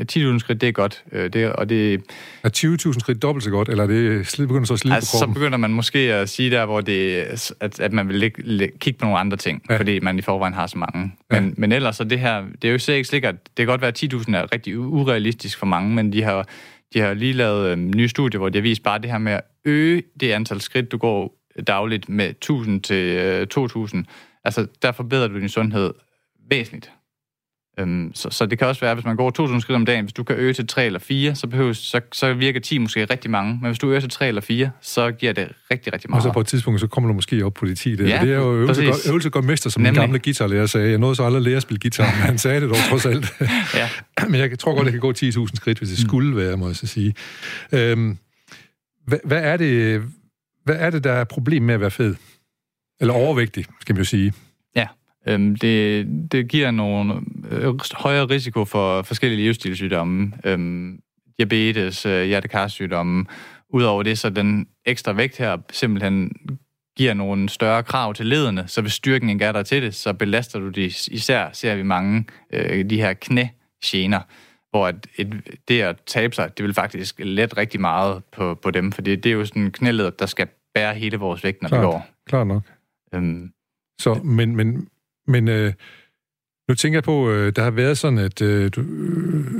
[0.00, 1.04] 10.000 skridt, det er godt.
[1.12, 2.02] Øh, det, og det,
[2.42, 2.48] er
[2.92, 5.18] 20.000 skridt dobbelt så godt, eller er det slid, begynder så at slide altså, på
[5.18, 5.34] kroppen?
[5.34, 7.16] Så begynder man måske at sige der, hvor det,
[7.60, 9.76] at, at man vil lægge, kigge på nogle andre ting, ja.
[9.78, 11.12] fordi man i forvejen har så mange.
[11.30, 11.54] Men, ja.
[11.56, 14.02] men ellers så det her, det er jo ikke sikkert, det kan godt være, at
[14.02, 16.48] 10.000 er rigtig urealistisk for mange, men de har,
[16.94, 19.32] de har lige lavet øh, nye studier, hvor de har vist bare det her med
[19.32, 24.02] at øge det antal skridt, du går dagligt med 1.000 til øh, 2.000.
[24.44, 25.94] Altså, der forbedrer du din sundhed
[26.50, 26.90] væsentligt.
[27.80, 30.12] Øhm, så, så det kan også være, hvis man går 2.000 skridt om dagen, hvis
[30.12, 33.30] du kan øge til 3 eller 4, så, behøves, så, så virker 10 måske rigtig
[33.30, 33.58] mange.
[33.60, 36.18] Men hvis du øger til 3 eller 4, så giver det rigtig, rigtig meget.
[36.18, 37.96] Og så på et tidspunkt, så kommer du måske op på de 10.
[37.96, 38.08] Der.
[38.08, 40.00] Ja, det er jo øvelse godt, øvelse godt mester, som Nemlig.
[40.00, 40.90] den gamle guitarlærer sagde.
[40.90, 43.06] Jeg nåede så aldrig at lære at spille guitar, men han sagde det dog trods
[43.06, 43.32] alt.
[43.74, 43.88] ja.
[44.28, 46.08] men jeg tror godt, det kan gå 10.000 skridt, hvis det mm.
[46.08, 47.14] skulle være, må jeg så sige.
[47.72, 48.18] Øhm,
[49.06, 50.02] hvad, hvad, er det,
[50.70, 52.14] hvad er det, der er problem med at være fed?
[53.00, 54.32] Eller overvægtig, skal man jo sige.
[54.76, 54.86] Ja,
[55.28, 57.14] Øhm, det, det giver nogle
[57.50, 61.00] øh, højere risiko for forskellige livsstilssygdomme, øhm,
[61.38, 63.26] diabetes, øh, hjertekarsygdomme.
[63.68, 66.32] Udover det, så den ekstra vægt her simpelthen
[66.96, 70.12] giver nogle større krav til lederne, så hvis styrken ikke er der til det, så
[70.12, 74.20] belaster du de, især ser vi mange øh, de her knægener,
[74.70, 78.70] hvor at et, det at tabe sig, det vil faktisk let rigtig meget på, på
[78.70, 81.68] dem, for det, det er jo sådan en der skal bære hele vores vægt, når
[81.68, 82.06] klart, vi går.
[82.26, 82.62] Klart nok.
[83.14, 83.52] Øhm,
[84.00, 84.88] så, men, men
[85.30, 85.72] men øh,
[86.68, 88.70] nu tænker jeg på, øh, der har været sådan, at øh,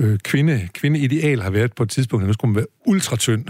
[0.01, 3.49] øh, kvinde, kvindeideal har været på et tidspunkt, at nu skulle man være ultratynd.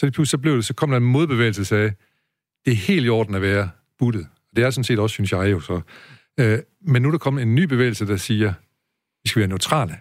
[0.00, 1.92] Så det pludselig så blev det, så kom der en modbevægelse, der sagde,
[2.64, 4.26] det er helt i orden at være buttet.
[4.56, 5.80] Det er sådan set også, synes jeg jo så.
[6.40, 8.52] Øh, men nu er der kommet en ny bevægelse, der siger,
[9.24, 9.98] vi skal være neutrale.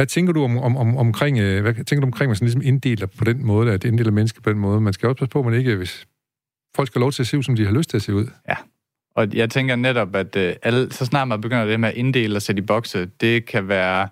[0.00, 2.46] Hvad tænker du om, om, om, omkring, øh, hvad tænker du omkring, at man sådan
[2.46, 4.80] ligesom inddeler på den måde, at inddeler mennesker på den måde?
[4.80, 6.06] Man skal også passe på, at man ikke, hvis
[6.76, 8.14] folk skal have lov til at se ud, som de har lyst til at se
[8.14, 8.26] ud.
[8.48, 8.54] Ja,
[9.16, 12.36] og jeg tænker netop, at øh, alle, så snart man begynder det med at inddele
[12.36, 14.08] og sætte i bokse, det kan være...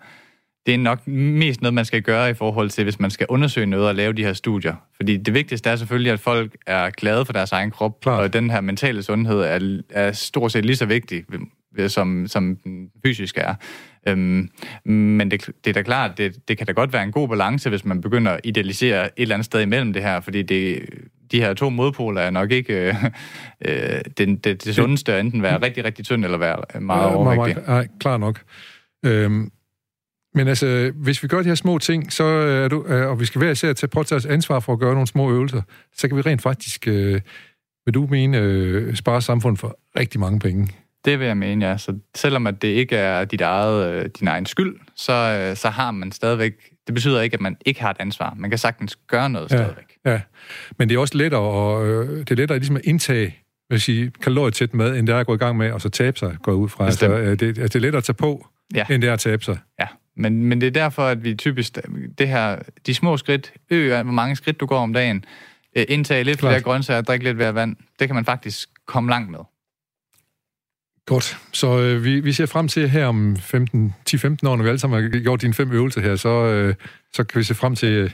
[0.67, 3.67] Det er nok mest noget, man skal gøre i forhold til, hvis man skal undersøge
[3.67, 4.75] noget og lave de her studier.
[4.97, 8.21] Fordi det vigtigste er selvfølgelig, at folk er glade for deres egen krop, Klar.
[8.21, 11.25] og den her mentale sundhed er, er stort set lige så vigtig,
[11.87, 13.55] som, som den fysiske er.
[14.09, 14.49] Øhm,
[14.85, 17.69] men det, det er da klart, det, det kan da godt være en god balance,
[17.69, 20.89] hvis man begynder at idealisere et eller andet sted imellem det her, fordi det,
[21.33, 22.95] de her to modpoler er nok ikke øh,
[23.65, 27.15] øh, det, det, det sundeste at enten være rigtig, rigtig tynd eller være meget ja,
[27.15, 27.63] overvægtig.
[27.67, 28.41] Nej, klar nok.
[29.05, 29.51] Øhm,
[30.35, 33.25] men altså, hvis vi gør de her små ting, så er du, øh, og vi
[33.25, 35.63] skal være især tage på os ansvar for at gøre nogle små øvelser,
[35.97, 37.21] så kan vi rent faktisk, øh,
[37.85, 40.69] vil du mene, øh, spare samfundet for rigtig mange penge.
[41.05, 41.79] Det vil jeg mene, ja.
[41.79, 45.71] Så selvom at det ikke er dit eget, øh, din egen skyld, så, øh, så
[45.71, 46.53] har man stadigvæk...
[46.87, 48.35] Det betyder ikke, at man ikke har et ansvar.
[48.37, 49.97] Man kan sagtens gøre noget ja, stadigvæk.
[50.05, 50.21] Ja,
[50.79, 53.37] men det er også lettere, og, øh, det er lettere ligesom at indtage
[53.71, 56.19] vil sige, kalorietæt mad, end det er at gå i gang med, og så tabe
[56.19, 56.87] sig, går ud fra.
[56.87, 58.85] Altså, det, altså, det er lettere at tage på, ja.
[58.91, 59.59] end det er at tabe sig.
[59.81, 59.87] Ja,
[60.17, 61.79] men, men det er derfor, at vi typisk,
[62.19, 65.25] det her, de små skridt, øger, hvor mange skridt du går om dagen,
[65.77, 69.41] indtage lidt flere grøntsager, drikke lidt mere vand, det kan man faktisk komme langt med.
[71.09, 71.39] Godt.
[71.53, 75.03] Så øh, vi, vi ser frem til her om 10-15 år, når vi alle sammen
[75.03, 76.75] har gjort dine fem øvelser her, så, øh,
[77.13, 78.13] så kan vi se frem til,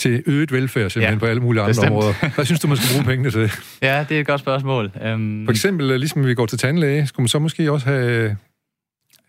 [0.00, 1.90] til øget velfærd simpelthen ja, på alle mulige andre bestemt.
[1.90, 2.34] områder.
[2.34, 3.50] Hvad synes du, man skal bruge pengene til?
[3.82, 4.84] Ja, det er et godt spørgsmål.
[5.14, 5.42] Um...
[5.46, 8.36] For eksempel, øh, ligesom vi går til tandlæge, skulle man så måske også have,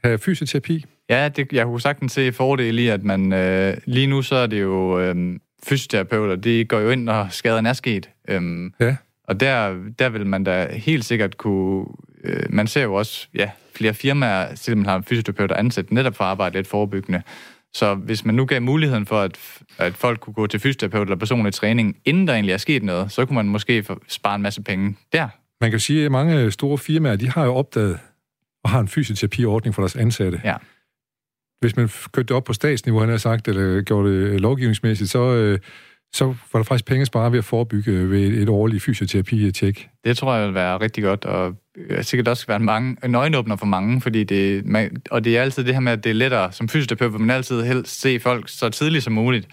[0.03, 0.85] have fysioterapi?
[1.09, 3.33] Ja, det, jeg kunne sagtens se fordele i, at man...
[3.33, 7.65] Øh, lige nu så er det jo øh, fysioterapeuter, de går jo ind, når skaden
[7.65, 8.09] er sket.
[8.27, 8.41] Øh,
[8.79, 8.95] ja.
[9.23, 11.85] Og der, der vil man da helt sikkert kunne
[12.23, 16.23] øh, man ser jo også ja, flere firmaer, selvom man har fysioterapeuter ansat netop for
[16.23, 17.21] at arbejde lidt forebyggende.
[17.73, 19.39] Så hvis man nu gav muligheden for, at,
[19.77, 23.11] at folk kunne gå til fysioterapeut eller personlig træning, inden der egentlig er sket noget,
[23.11, 25.27] så kunne man måske spare en masse penge der.
[25.61, 27.99] Man kan sige, at mange store firmaer, de har jo opdaget
[28.63, 30.41] og har en fysioterapiordning for deres ansatte.
[30.43, 30.55] Ja.
[31.61, 35.33] Hvis man kørte det op på statsniveau, han har sagt, eller gjorde det lovgivningsmæssigt, så,
[35.33, 35.59] øh,
[36.13, 39.89] så var der faktisk penge spare ved at forebygge ved et årligt fysioterapi-tjek.
[40.03, 41.55] Det tror jeg vil være rigtig godt, og
[42.01, 45.73] sikkert også være mange nøgenåbner for mange, fordi det, man, og det er altid det
[45.73, 48.69] her med, at det er lettere som fysioterapeut, hvor man altid helst se folk så
[48.69, 49.47] tidligt som muligt.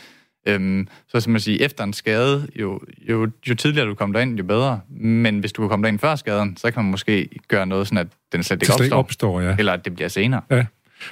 [0.48, 4.38] Øhm, så som man siger, efter en skade, jo, jo, jo tidligere du kommer derind,
[4.38, 4.80] jo bedre.
[5.00, 7.98] Men hvis du kan komme derind før skaden, så kan man måske gøre noget sådan,
[7.98, 8.96] at den slet ikke opstår.
[8.96, 9.56] opstår ja.
[9.58, 10.40] Eller at det bliver senere.
[10.50, 10.64] Ja.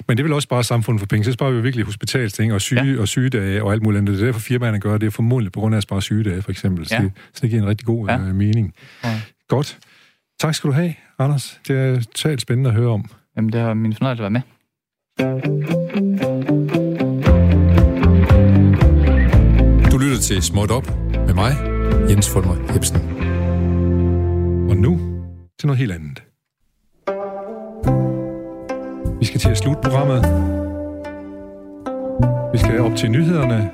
[0.09, 1.25] Men det vil også bare samfundet for penge.
[1.25, 3.01] Så sparer vi virkelig hospitalsting og syge ja.
[3.01, 4.15] og sygedage og alt muligt andet.
[4.15, 5.07] Det er derfor firmaerne gør det.
[5.07, 6.87] er formodentlig på grund af at spare sygedage, for eksempel.
[6.87, 7.03] Så, ja.
[7.03, 8.17] det, så det giver en rigtig god ja.
[8.17, 8.75] uh, mening.
[9.05, 9.21] Ja.
[9.49, 9.79] Godt.
[10.41, 11.61] Tak skal du have, Anders.
[11.69, 13.05] Det er totalt spændende at høre om.
[13.37, 14.43] Jamen, det har min fornøjelse at være med.
[20.25, 20.87] til Småt Op
[21.27, 21.53] med mig,
[22.11, 22.97] Jens Folmer Hebsen.
[24.71, 25.01] Og nu
[25.59, 26.23] til noget helt andet.
[29.21, 30.23] Vi skal til at slutte programmet.
[32.53, 33.71] Vi skal op til nyhederne.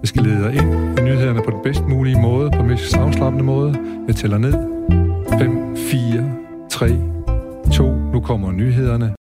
[0.00, 2.96] Jeg skal lede dig ind i nyhederne på den bedst mulige måde, på den mest
[2.96, 3.78] afslappende måde.
[4.06, 4.71] Jeg tæller ned.
[5.42, 6.24] 5, 4,
[6.70, 6.88] 3,
[7.72, 8.12] 2.
[8.12, 9.14] Nu kommer nyhederne.